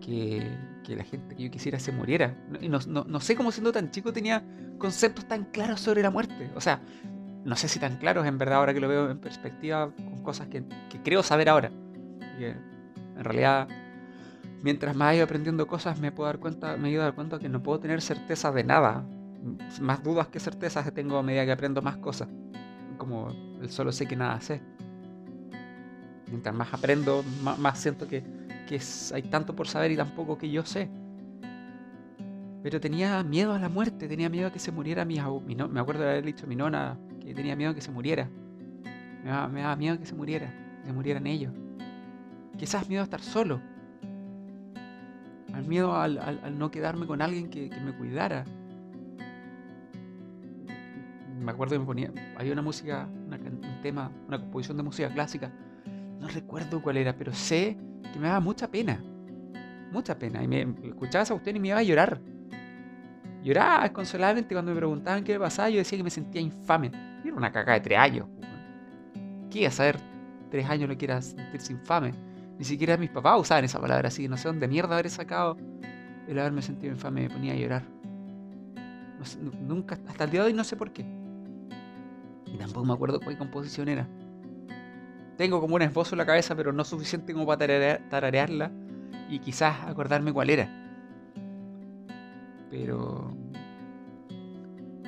que, 0.00 0.44
la 0.88 1.04
gente 1.04 1.36
que 1.36 1.44
yo 1.44 1.50
quisiera 1.52 1.78
se 1.78 1.92
muriera. 1.92 2.34
Y 2.60 2.68
no, 2.68 2.80
sé 3.20 3.36
cómo 3.36 3.52
siendo 3.52 3.70
tan 3.70 3.92
chico 3.92 4.12
tenía 4.12 4.42
conceptos 4.78 5.26
tan 5.26 5.44
claros 5.44 5.80
sobre 5.80 6.02
la 6.02 6.10
muerte. 6.10 6.50
O 6.56 6.60
sea, 6.60 6.80
no 7.44 7.54
sé 7.54 7.68
si 7.68 7.78
tan 7.78 7.98
claros 7.98 8.26
en 8.26 8.38
verdad 8.38 8.58
ahora 8.58 8.74
que 8.74 8.80
lo 8.80 8.88
veo 8.88 9.08
en 9.08 9.20
perspectiva 9.20 9.92
con 9.94 10.24
cosas 10.24 10.48
que, 10.48 10.64
creo 11.04 11.22
saber 11.22 11.48
ahora. 11.48 11.70
en 12.40 13.22
realidad, 13.24 13.68
mientras 14.62 14.96
más 14.96 15.12
he 15.12 15.16
ido 15.16 15.24
aprendiendo 15.24 15.66
cosas, 15.66 15.98
me 16.00 16.12
puedo 16.12 16.26
dar 16.26 16.38
cuenta, 16.38 16.76
me 16.76 16.88
he 16.88 16.92
ido 16.92 17.02
dar 17.02 17.14
cuenta 17.14 17.38
que 17.38 17.48
no 17.48 17.62
puedo 17.62 17.80
tener 17.80 18.00
certeza 18.00 18.52
de 18.52 18.64
nada. 18.64 19.04
Más 19.80 20.02
dudas 20.02 20.28
que 20.28 20.40
certezas 20.40 20.92
tengo 20.92 21.16
a 21.18 21.22
medida 21.22 21.44
que 21.44 21.52
aprendo 21.52 21.82
más 21.82 21.96
cosas. 21.98 22.28
Como 22.96 23.28
el 23.60 23.70
solo 23.70 23.92
sé 23.92 24.06
que 24.06 24.16
nada 24.16 24.40
sé. 24.40 24.60
Mientras 26.26 26.54
más 26.54 26.74
aprendo, 26.74 27.24
más 27.42 27.78
siento 27.78 28.06
que 28.06 28.22
que 28.68 28.80
hay 29.14 29.22
tanto 29.22 29.56
por 29.56 29.66
saber 29.66 29.90
y 29.90 29.96
tan 29.96 30.10
poco 30.10 30.36
que 30.36 30.50
yo 30.50 30.64
sé. 30.64 30.88
Pero 32.62 32.80
tenía 32.80 33.22
miedo 33.24 33.54
a 33.54 33.58
la 33.58 33.68
muerte, 33.68 34.06
tenía 34.08 34.28
miedo 34.28 34.48
a 34.48 34.52
que 34.52 34.58
se 34.58 34.70
muriera 34.70 35.04
mi, 35.04 35.18
mi 35.46 35.54
Me 35.54 35.80
acuerdo 35.80 36.02
de 36.02 36.10
haber 36.10 36.24
dicho 36.24 36.44
a 36.44 36.48
mi 36.48 36.54
nona 36.54 36.98
que 37.20 37.34
tenía 37.34 37.56
miedo 37.56 37.70
a 37.70 37.74
que 37.74 37.80
se 37.80 37.90
muriera. 37.90 38.28
Me 39.24 39.30
daba, 39.30 39.76
miedo 39.76 39.94
a 39.94 39.98
que 39.98 40.04
se 40.04 40.14
muriera, 40.14 40.52
que 40.82 40.88
se 40.88 40.92
murieran 40.92 41.26
ellos. 41.26 41.52
Quizás 42.58 42.88
miedo 42.88 43.00
a 43.00 43.04
estar 43.04 43.22
solo. 43.22 43.60
Al 45.58 45.66
miedo 45.66 45.92
al, 45.92 46.56
no 46.56 46.70
quedarme 46.70 47.04
con 47.04 47.20
alguien 47.20 47.50
que, 47.50 47.68
me 47.84 47.92
cuidara. 47.92 48.44
Me 51.40 51.50
acuerdo 51.50 51.74
que 51.74 51.80
me 51.80 51.84
ponía. 51.84 52.12
Había 52.36 52.52
una 52.52 52.62
música, 52.62 53.08
un 53.10 53.82
tema, 53.82 54.12
una 54.28 54.38
composición 54.38 54.76
de 54.76 54.84
música 54.84 55.08
clásica. 55.08 55.50
No 56.20 56.28
recuerdo 56.28 56.80
cuál 56.80 56.98
era, 56.98 57.12
pero 57.16 57.32
sé 57.32 57.76
que 58.12 58.20
me 58.20 58.28
daba 58.28 58.38
mucha 58.38 58.70
pena. 58.70 59.02
Mucha 59.90 60.16
pena. 60.16 60.44
Y 60.44 60.46
me 60.46 60.60
escuchaba 60.84 61.24
esa 61.24 61.34
cuestión 61.34 61.56
y 61.56 61.58
me 61.58 61.68
iba 61.68 61.78
a 61.78 61.82
llorar. 61.82 62.20
Lloraba 63.42 63.82
desconsoladamente 63.82 64.54
cuando 64.54 64.70
me 64.70 64.76
preguntaban 64.76 65.24
qué 65.24 65.32
me 65.32 65.40
pasaba. 65.40 65.70
Yo 65.70 65.78
decía 65.78 65.98
que 65.98 66.04
me 66.04 66.10
sentía 66.10 66.40
infame. 66.40 66.92
era 67.24 67.34
una 67.34 67.50
caca 67.50 67.72
de 67.72 67.80
tres 67.80 67.98
años. 67.98 68.28
¿Qué 69.50 69.58
iba 69.58 69.68
a 69.68 69.72
saber 69.72 69.98
tres 70.52 70.70
años 70.70 70.88
lo 70.88 70.96
que 70.96 71.20
sentirse 71.20 71.72
infame? 71.72 72.27
Ni 72.58 72.64
siquiera 72.64 72.96
mis 72.96 73.10
papás 73.10 73.40
usaban 73.40 73.64
esa 73.64 73.80
palabra 73.80 74.08
así. 74.08 74.28
No 74.28 74.36
sé 74.36 74.48
dónde 74.48 74.66
mierda 74.66 74.94
haber 74.94 75.08
sacado 75.10 75.56
el 76.26 76.38
haberme 76.38 76.60
sentido 76.62 76.92
infame. 76.92 77.22
Me 77.22 77.30
ponía 77.30 77.52
a 77.52 77.56
llorar. 77.56 77.82
nunca, 79.60 79.98
hasta 80.08 80.24
el 80.24 80.30
día 80.30 80.40
de 80.40 80.46
hoy 80.48 80.52
no 80.52 80.64
sé 80.64 80.76
por 80.76 80.92
qué. 80.92 81.06
Y 82.46 82.58
tampoco 82.58 82.84
me 82.84 82.92
acuerdo 82.92 83.20
cuál 83.20 83.38
composición 83.38 83.88
era. 83.88 84.08
Tengo 85.36 85.60
como 85.60 85.76
un 85.76 85.82
esbozo 85.82 86.16
en 86.16 86.18
la 86.18 86.26
cabeza, 86.26 86.56
pero 86.56 86.72
no 86.72 86.84
suficiente 86.84 87.32
como 87.32 87.46
para 87.46 87.98
tararearla 88.08 88.72
y 89.30 89.38
quizás 89.38 89.84
acordarme 89.86 90.32
cuál 90.32 90.50
era. 90.50 90.68
Pero. 92.70 93.36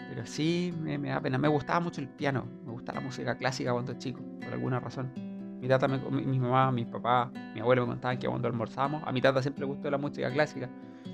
Pero 0.09 0.27
sí, 0.27 0.73
me, 0.81 0.99
da 0.99 1.21
pena. 1.21 1.37
Me 1.37 1.49
gustaba 1.49 1.81
mucho 1.81 2.01
el 2.01 2.09
piano. 2.09 2.47
Me 2.65 2.71
gustaba 2.71 3.01
la 3.01 3.07
música 3.07 3.37
clásica 3.37 3.73
cuando 3.73 3.95
chico, 3.95 4.21
por 4.41 4.53
alguna 4.53 4.79
razón. 4.79 5.30
Mi 5.61 5.69
tata, 5.69 5.87
mi, 5.89 6.39
mamá, 6.39 6.73
mi 6.73 6.85
papá, 6.85 7.31
mi 7.55 7.61
abuelo 7.61 7.83
me 7.83 7.93
contaban 7.93 8.19
que 8.19 8.27
cuando 8.27 8.49
almorzamos, 8.49 9.03
a 9.05 9.13
mi 9.13 9.21
tata 9.21 9.43
siempre 9.43 9.61
le 9.61 9.67
gustó 9.67 9.91
la 9.91 9.99
música 9.99 10.31
clásica. 10.33 10.69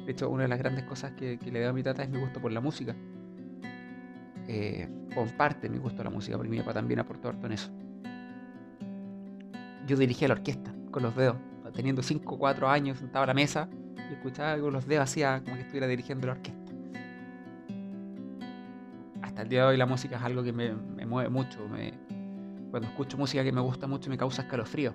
De 0.04 0.12
hecho, 0.12 0.30
una 0.30 0.44
de 0.44 0.48
las 0.48 0.58
grandes 0.58 0.84
cosas 0.84 1.12
que, 1.12 1.38
le 1.42 1.60
doy 1.60 1.68
a 1.68 1.72
mi 1.72 1.82
tata 1.82 2.02
es 2.02 2.10
mi 2.10 2.20
gusto 2.20 2.40
por 2.40 2.52
la 2.52 2.60
música. 2.60 2.94
Eh, 4.48 4.88
comparte 5.14 5.68
mi 5.68 5.78
gusto 5.78 5.96
por 5.96 6.06
la 6.06 6.10
música, 6.10 6.36
porque 6.36 6.50
mi 6.50 6.58
papá 6.58 6.74
también 6.74 7.00
aportó 7.00 7.28
harto 7.28 7.46
en 7.46 7.52
eso 7.52 7.72
yo 9.86 9.96
dirigía 9.96 10.28
la 10.28 10.34
orquesta 10.34 10.74
con 10.90 11.02
los 11.02 11.14
dedos, 11.16 11.36
teniendo 11.72 12.02
5 12.02 12.34
o 12.34 12.38
4 12.38 12.68
años 12.68 12.98
sentado 12.98 13.24
a 13.24 13.26
la 13.26 13.34
mesa 13.34 13.68
y 14.10 14.14
escuchaba 14.14 14.58
con 14.58 14.72
los 14.72 14.86
dedos 14.86 15.04
hacía 15.04 15.42
como 15.44 15.56
que 15.56 15.62
estuviera 15.62 15.86
dirigiendo 15.86 16.26
la 16.26 16.32
orquesta. 16.34 16.72
Hasta 19.22 19.42
el 19.42 19.48
día 19.48 19.62
de 19.62 19.66
hoy 19.68 19.76
la 19.76 19.86
música 19.86 20.16
es 20.16 20.22
algo 20.22 20.42
que 20.42 20.52
me, 20.52 20.74
mueve 21.06 21.28
mucho. 21.28 21.58
Cuando 22.76 22.90
escucho 22.90 23.16
música 23.16 23.42
que 23.42 23.52
me 23.52 23.62
gusta 23.62 23.86
mucho 23.86 24.10
me 24.10 24.18
causa 24.18 24.42
escalofrío. 24.42 24.92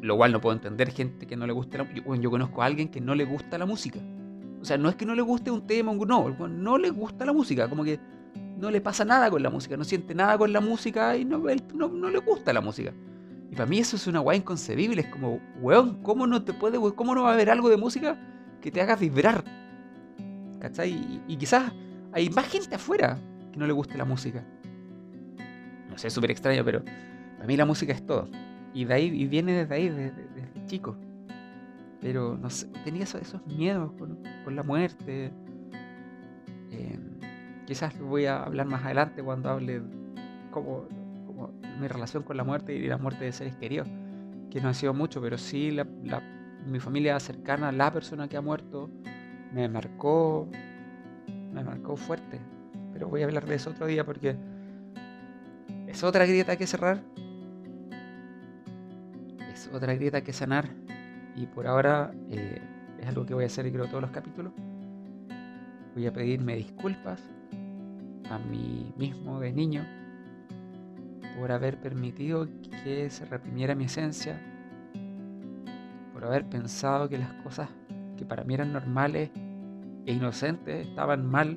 Lo 0.00 0.16
cual 0.16 0.30
no 0.30 0.40
puedo 0.40 0.54
entender 0.54 0.92
gente 0.92 1.26
que 1.26 1.36
no 1.36 1.48
le 1.48 1.52
guste 1.52 1.76
la 1.76 1.82
música. 1.82 2.14
Yo, 2.14 2.30
conozco 2.30 2.62
a 2.62 2.66
alguien 2.66 2.88
que 2.88 3.00
no 3.00 3.16
le 3.16 3.24
gusta 3.24 3.58
la 3.58 3.66
música. 3.66 3.98
O 4.62 4.64
sea, 4.64 4.78
no 4.78 4.88
es 4.88 4.94
que 4.94 5.04
no 5.04 5.16
le 5.16 5.22
guste 5.22 5.50
un 5.50 5.66
tema, 5.66 5.92
no, 5.92 6.28
no 6.30 6.78
le 6.78 6.90
gusta 6.90 7.24
la 7.24 7.32
música. 7.32 7.68
Como 7.68 7.82
que 7.82 7.98
no 8.56 8.70
le 8.70 8.80
pasa 8.80 9.04
nada 9.04 9.28
con 9.30 9.42
la 9.42 9.50
música, 9.50 9.76
no 9.76 9.82
siente 9.82 10.14
nada 10.14 10.38
con 10.38 10.52
la 10.52 10.60
música 10.60 11.16
y 11.16 11.24
no, 11.24 11.42
no, 11.74 11.88
no 11.88 12.08
le 12.08 12.18
gusta 12.18 12.52
la 12.52 12.60
música. 12.60 12.94
Y 13.50 13.56
para 13.56 13.66
mí 13.66 13.80
eso 13.80 13.96
es 13.96 14.06
una 14.06 14.20
weá 14.20 14.36
inconcebible. 14.36 15.00
Es 15.00 15.08
como, 15.08 15.40
weón, 15.60 16.00
¿cómo 16.04 16.24
no 16.24 16.44
te 16.44 16.52
puede, 16.52 16.78
cómo 16.94 17.16
no 17.16 17.24
va 17.24 17.30
a 17.30 17.34
haber 17.34 17.50
algo 17.50 17.68
de 17.68 17.78
música 17.78 18.16
que 18.60 18.70
te 18.70 18.80
haga 18.80 18.94
vibrar? 18.94 19.42
¿Cachai? 20.60 21.20
Y, 21.26 21.36
quizás 21.36 21.72
hay 22.12 22.30
más 22.30 22.46
gente 22.46 22.76
afuera 22.76 23.18
que 23.50 23.58
no 23.58 23.66
le 23.66 23.72
guste 23.72 23.98
la 23.98 24.04
música. 24.04 24.44
No 25.98 26.02
sé, 26.02 26.10
súper 26.10 26.30
extraño, 26.30 26.64
pero 26.64 26.84
para 26.84 27.48
mí 27.48 27.56
la 27.56 27.64
música 27.64 27.92
es 27.92 28.06
todo. 28.06 28.28
Y 28.72 28.84
de 28.84 28.94
ahí, 28.94 29.06
y 29.06 29.26
viene 29.26 29.52
desde 29.52 29.74
ahí, 29.74 29.88
desde, 29.88 30.14
chico. 30.66 30.96
Pero 32.00 32.38
no 32.40 32.48
sé, 32.50 32.68
tenía 32.84 33.02
esos, 33.02 33.44
miedos 33.48 33.90
con, 33.98 34.54
la 34.54 34.62
muerte. 34.62 35.32
Eh, 36.70 37.00
quizás 37.66 37.98
voy 37.98 38.26
a 38.26 38.44
hablar 38.44 38.66
más 38.68 38.84
adelante 38.84 39.24
cuando 39.24 39.50
hable 39.50 39.82
como 40.52 40.86
mi 41.80 41.88
relación 41.88 42.22
con 42.22 42.36
la 42.36 42.44
muerte 42.44 42.76
y 42.76 42.86
la 42.86 42.98
muerte 42.98 43.24
de 43.24 43.32
seres 43.32 43.56
queridos, 43.56 43.88
que 44.52 44.60
no 44.60 44.68
ha 44.68 44.74
sido 44.74 44.94
mucho, 44.94 45.20
pero 45.20 45.36
sí 45.36 45.76
mi 46.64 46.78
familia 46.78 47.18
cercana, 47.18 47.72
la 47.72 47.92
persona 47.92 48.28
que 48.28 48.36
ha 48.36 48.40
muerto, 48.40 48.88
me 49.52 49.68
marcó, 49.68 50.48
me 51.52 51.64
marcó 51.64 51.96
fuerte. 51.96 52.38
Pero 52.92 53.08
voy 53.08 53.22
a 53.22 53.24
hablar 53.24 53.46
de 53.46 53.56
eso 53.56 53.70
otro 53.70 53.86
día 53.86 54.04
porque 54.04 54.36
es 55.88 56.04
otra 56.04 56.26
grieta 56.26 56.56
que 56.56 56.66
cerrar, 56.66 57.02
es 59.50 59.70
otra 59.72 59.94
grieta 59.94 60.22
que 60.22 60.34
sanar 60.34 60.68
y 61.34 61.46
por 61.46 61.66
ahora 61.66 62.12
eh, 62.30 62.60
es 63.00 63.08
algo 63.08 63.24
que 63.24 63.32
voy 63.32 63.44
a 63.44 63.46
hacer 63.46 63.72
creo 63.72 63.86
todos 63.86 64.02
los 64.02 64.10
capítulos. 64.10 64.52
Voy 65.94 66.06
a 66.06 66.12
pedirme 66.12 66.56
disculpas 66.56 67.22
a 68.30 68.38
mí 68.38 68.92
mismo 68.96 69.40
de 69.40 69.50
niño 69.50 69.84
por 71.38 71.52
haber 71.52 71.80
permitido 71.80 72.46
que 72.84 73.08
se 73.08 73.24
reprimiera 73.24 73.74
mi 73.74 73.84
esencia, 73.84 74.38
por 76.12 76.24
haber 76.26 76.44
pensado 76.44 77.08
que 77.08 77.16
las 77.16 77.32
cosas 77.42 77.70
que 78.18 78.26
para 78.26 78.44
mí 78.44 78.54
eran 78.54 78.74
normales 78.74 79.30
e 80.04 80.12
inocentes 80.12 80.86
estaban 80.86 81.24
mal, 81.24 81.56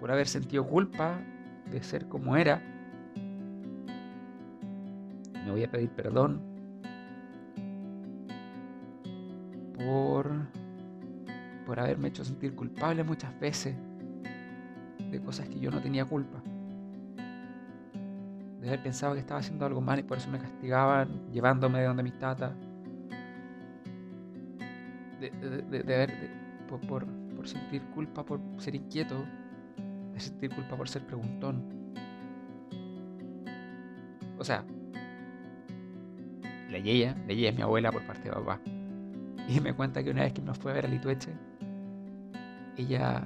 por 0.00 0.10
haber 0.10 0.26
sentido 0.26 0.66
culpa 0.66 1.20
de 1.70 1.82
ser 1.82 2.08
como 2.08 2.36
era. 2.36 2.62
Me 5.44 5.50
voy 5.50 5.64
a 5.64 5.70
pedir 5.70 5.90
perdón 5.90 6.40
por, 9.74 10.30
por 11.64 11.78
haberme 11.78 12.08
hecho 12.08 12.24
sentir 12.24 12.54
culpable 12.54 13.04
muchas 13.04 13.38
veces 13.38 13.76
de 15.10 15.20
cosas 15.20 15.48
que 15.48 15.60
yo 15.60 15.70
no 15.70 15.80
tenía 15.80 16.04
culpa 16.04 16.42
de 18.66 18.72
haber 18.72 18.82
pensado 18.82 19.14
que 19.14 19.20
estaba 19.20 19.38
haciendo 19.38 19.64
algo 19.64 19.80
mal 19.80 20.00
y 20.00 20.02
por 20.02 20.18
eso 20.18 20.28
me 20.28 20.40
castigaban, 20.40 21.30
llevándome 21.30 21.78
de 21.78 21.86
donde 21.86 22.02
mis 22.02 22.18
tatas. 22.18 22.52
De, 25.20 25.30
de, 25.30 25.94
haber, 25.94 26.12
por, 26.68 27.06
por, 27.36 27.48
sentir 27.48 27.80
culpa 27.94 28.24
por 28.24 28.40
ser 28.58 28.74
inquieto, 28.74 29.24
de 30.16 30.20
sentir 30.20 30.50
culpa 30.50 30.76
por 30.76 30.88
ser 30.88 31.02
preguntón. 31.06 31.62
O 34.38 34.44
sea, 34.44 34.64
la 36.70 36.78
Yeya, 36.78 37.14
la 37.26 37.34
Yeya 37.34 37.50
es 37.50 37.56
mi 37.56 37.62
abuela 37.62 37.92
por 37.92 38.04
parte 38.06 38.24
de 38.28 38.34
papá. 38.34 38.60
Y 39.48 39.60
me 39.60 39.74
cuenta 39.74 40.02
que 40.02 40.10
una 40.10 40.22
vez 40.22 40.32
que 40.32 40.42
nos 40.42 40.58
fue 40.58 40.72
a 40.72 40.74
ver 40.74 40.86
a 40.86 40.88
Litueche, 40.88 41.32
ella, 42.76 43.22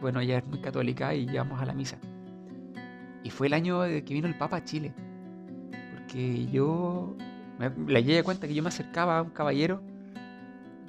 bueno, 0.00 0.20
ella 0.20 0.38
es 0.38 0.46
muy 0.46 0.60
católica 0.60 1.14
y 1.14 1.24
íbamos 1.24 1.60
a 1.60 1.66
la 1.66 1.74
misa. 1.74 1.98
Y 3.22 3.30
fue 3.30 3.48
el 3.48 3.52
año 3.52 3.82
que 3.82 4.14
vino 4.14 4.26
el 4.26 4.36
Papa 4.36 4.58
a 4.58 4.64
Chile. 4.64 4.94
Porque 5.92 6.46
yo. 6.46 7.16
Me, 7.58 7.70
la 7.92 8.00
llegué 8.00 8.22
cuenta 8.22 8.48
que 8.48 8.54
yo 8.54 8.62
me 8.62 8.68
acercaba 8.68 9.18
a 9.18 9.22
un 9.22 9.30
caballero 9.30 9.80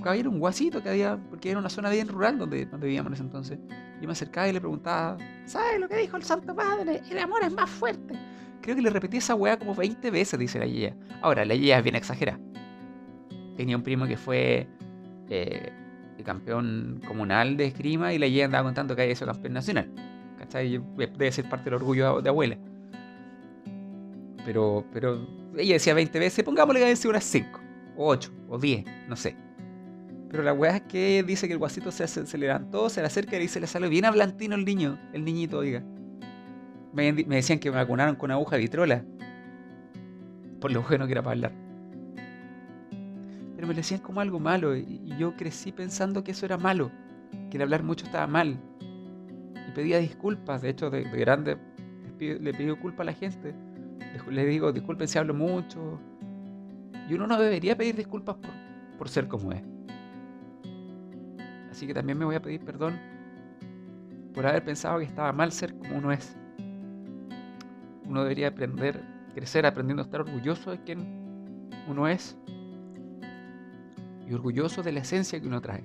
caballero, 0.05 0.29
un 0.29 0.39
guasito 0.39 0.83
que 0.83 0.89
había, 0.89 1.17
porque 1.17 1.49
era 1.49 1.59
una 1.59 1.69
zona 1.69 1.89
bien 1.89 2.07
rural 2.07 2.37
donde, 2.37 2.65
donde 2.67 2.85
vivíamos 2.85 3.09
en 3.09 3.13
ese 3.13 3.23
entonces. 3.23 3.59
Yo 4.01 4.07
me 4.07 4.11
acercaba 4.11 4.47
y 4.47 4.53
le 4.53 4.59
preguntaba, 4.59 5.17
¿sabes 5.45 5.79
lo 5.79 5.87
que 5.87 5.97
dijo 5.97 6.17
el 6.17 6.23
Santo 6.23 6.55
Padre? 6.55 7.01
El 7.09 7.19
amor 7.19 7.43
es 7.43 7.53
más 7.53 7.69
fuerte. 7.69 8.15
Creo 8.61 8.75
que 8.75 8.81
le 8.81 8.89
repetí 8.89 9.17
esa 9.17 9.35
weá 9.35 9.57
como 9.57 9.75
20 9.75 10.11
veces, 10.11 10.39
dice 10.39 10.59
la 10.59 10.65
Yaya. 10.65 10.95
Ahora, 11.21 11.45
la 11.45 11.55
Yaya 11.55 11.77
es 11.77 11.83
bien 11.83 11.95
exagerada. 11.95 12.39
Tenía 13.55 13.77
un 13.77 13.83
primo 13.83 14.05
que 14.05 14.17
fue 14.17 14.67
eh, 15.29 15.71
campeón 16.25 17.01
comunal 17.07 17.55
de 17.55 17.67
esgrima 17.67 18.13
y 18.13 18.17
la 18.17 18.27
Yaya 18.27 18.45
andaba 18.45 18.65
contando 18.65 18.95
que 18.95 19.03
había 19.03 19.15
sido 19.15 19.31
campeón 19.31 19.53
nacional. 19.53 19.89
¿Cachai? 20.39 20.81
Debe 20.97 21.31
ser 21.31 21.47
parte 21.47 21.65
del 21.65 21.75
orgullo 21.75 22.21
de 22.21 22.29
abuela. 22.29 22.57
Pero, 24.45 24.85
pero 24.91 25.25
ella 25.57 25.73
decía 25.73 25.93
20 25.93 26.19
veces, 26.19 26.43
pongámosle 26.43 26.81
que 26.81 26.85
haya 26.87 27.09
unas 27.09 27.23
5, 27.23 27.59
o 27.95 28.07
8, 28.07 28.31
o 28.49 28.59
10, 28.59 28.85
no 29.07 29.15
sé. 29.15 29.35
Pero 30.35 30.43
la 30.43 30.51
weá 30.51 30.75
es 30.75 30.81
que 30.81 31.23
dice 31.23 31.47
que 31.47 31.53
el 31.53 31.59
guasito 31.59 31.93
se, 31.93 32.05
se, 32.07 32.37
le 32.37 32.47
levantó, 32.47 32.89
se 32.89 32.99
le 32.99 33.07
acerca 33.07 33.39
y 33.39 33.47
se 33.47 33.61
le 33.61 33.67
sale 33.67 33.87
bien 33.87 34.03
hablantino 34.03 34.55
el 34.55 34.65
niño, 34.65 34.99
el 35.13 35.23
niñito, 35.23 35.59
oiga. 35.59 35.81
Me, 36.91 37.13
decían 37.13 37.57
que 37.57 37.71
me 37.71 37.77
vacunaron 37.77 38.17
con 38.17 38.31
aguja 38.31 38.57
vitrola. 38.57 39.05
Por 40.59 40.73
lo 40.73 40.81
bueno 40.81 41.05
que 41.05 41.13
era 41.13 41.23
para 41.23 41.35
hablar. 41.35 41.53
Pero 43.55 43.65
me 43.65 43.73
lo 43.73 43.77
decían 43.77 44.01
como 44.01 44.19
algo 44.19 44.37
malo 44.37 44.75
y, 44.75 45.15
yo 45.17 45.37
crecí 45.37 45.71
pensando 45.71 46.21
que 46.21 46.31
eso 46.31 46.45
era 46.45 46.57
malo, 46.57 46.91
que 47.49 47.55
el 47.55 47.63
hablar 47.63 47.83
mucho 47.83 48.05
estaba 48.05 48.27
mal. 48.27 48.59
Y 49.69 49.71
pedía 49.71 49.99
disculpas, 49.99 50.61
de 50.61 50.67
hecho 50.67 50.89
de, 50.89 51.03
grande 51.03 51.57
le 52.19 52.53
pido 52.53 52.77
culpa 52.77 53.03
a 53.03 53.05
la 53.05 53.13
gente. 53.13 53.55
Le 54.29 54.45
digo, 54.45 54.73
disculpen 54.73 55.07
si 55.07 55.17
hablo 55.17 55.33
mucho. 55.33 55.97
Y 57.09 57.13
uno 57.13 57.25
no 57.25 57.39
debería 57.39 57.77
pedir 57.77 57.95
disculpas 57.95 58.35
por, 58.35 58.51
por 58.97 59.07
ser 59.07 59.29
como 59.29 59.53
es. 59.53 59.63
Así 61.75 61.85
que 61.85 61.93
también 61.93 62.17
me 62.17 62.23
voy 62.23 62.35
a 62.35 62.41
pedir 62.41 62.61
perdón 62.61 62.97
por 64.33 64.47
haber 64.47 64.63
pensado 64.63 64.97
que 64.99 65.03
estaba 65.03 65.33
mal 65.33 65.51
ser 65.51 65.77
como 65.77 65.97
uno 65.97 66.13
es. 66.13 66.37
Uno 68.05 68.23
debería 68.23 68.47
aprender, 68.47 69.03
crecer 69.33 69.65
aprendiendo 69.65 70.01
a 70.01 70.05
estar 70.05 70.21
orgulloso 70.21 70.71
de 70.71 70.81
quien 70.83 71.67
uno 71.89 72.07
es 72.07 72.37
y 74.25 74.33
orgulloso 74.33 74.83
de 74.83 74.93
la 74.93 75.01
esencia 75.01 75.37
que 75.37 75.47
uno 75.47 75.59
trae. 75.59 75.83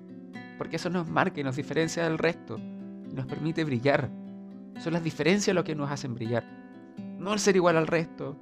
Porque 0.58 0.76
eso 0.76 0.90
nos 0.90 1.10
marca 1.10 1.40
y 1.40 1.42
nos 1.42 1.56
diferencia 1.56 2.04
del 2.04 2.18
resto 2.18 2.56
y 2.56 3.12
nos 3.12 3.26
permite 3.26 3.64
brillar. 3.64 4.08
Son 4.78 4.92
las 4.92 5.02
diferencias 5.02 5.56
lo 5.56 5.64
que 5.64 5.74
nos 5.74 5.90
hacen 5.90 6.14
brillar. 6.14 6.44
No 7.18 7.32
el 7.32 7.40
ser 7.40 7.56
igual 7.56 7.76
al 7.76 7.88
resto, 7.88 8.40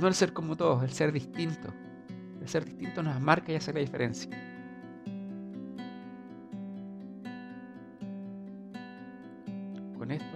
no 0.00 0.08
el 0.08 0.14
ser 0.14 0.32
como 0.32 0.56
todos, 0.56 0.82
el 0.82 0.90
ser 0.92 1.12
distinto. 1.12 1.68
El 2.40 2.48
ser 2.48 2.64
distinto 2.64 3.02
nos 3.02 3.20
marca 3.20 3.52
y 3.52 3.56
hace 3.56 3.74
la 3.74 3.80
diferencia. 3.80 4.55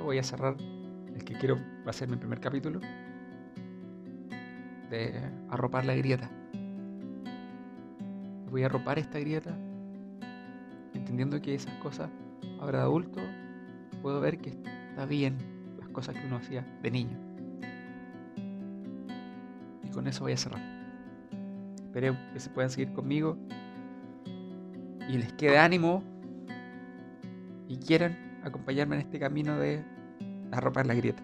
Voy 0.04 0.18
a 0.18 0.22
cerrar 0.22 0.56
el 1.14 1.24
que 1.24 1.34
quiero 1.34 1.56
va 1.86 1.90
a 1.90 1.92
ser 1.92 2.08
mi 2.08 2.16
primer 2.16 2.40
capítulo 2.40 2.80
de 4.90 5.20
arropar 5.48 5.84
la 5.84 5.94
grieta. 5.94 6.30
Voy 8.50 8.62
a 8.64 8.66
arropar 8.66 8.98
esta 8.98 9.18
grieta 9.20 9.56
entendiendo 10.94 11.40
que 11.40 11.54
esas 11.54 11.74
cosas 11.76 12.10
ahora 12.60 12.78
de 12.78 12.84
adulto 12.84 13.20
puedo 14.02 14.20
ver 14.20 14.38
que 14.38 14.50
está 14.50 15.06
bien 15.06 15.38
las 15.78 15.88
cosas 15.90 16.14
que 16.14 16.26
uno 16.26 16.36
hacía 16.36 16.66
de 16.82 16.90
niño. 16.90 17.16
Y 19.84 19.90
con 19.90 20.06
eso 20.06 20.24
voy 20.24 20.32
a 20.32 20.36
cerrar. 20.36 20.62
Espero 21.76 22.16
que 22.32 22.40
se 22.40 22.50
puedan 22.50 22.70
seguir 22.70 22.92
conmigo 22.92 23.36
y 25.08 25.18
les 25.18 25.32
quede 25.32 25.58
ánimo 25.58 26.02
y 27.68 27.76
quieran 27.78 28.30
acompañarme 28.44 28.96
en 28.96 29.03
este 29.03 29.18
camino 29.18 29.59
de 29.59 29.85
arropar 30.53 30.87
la 30.87 30.94
grieta. 30.94 31.22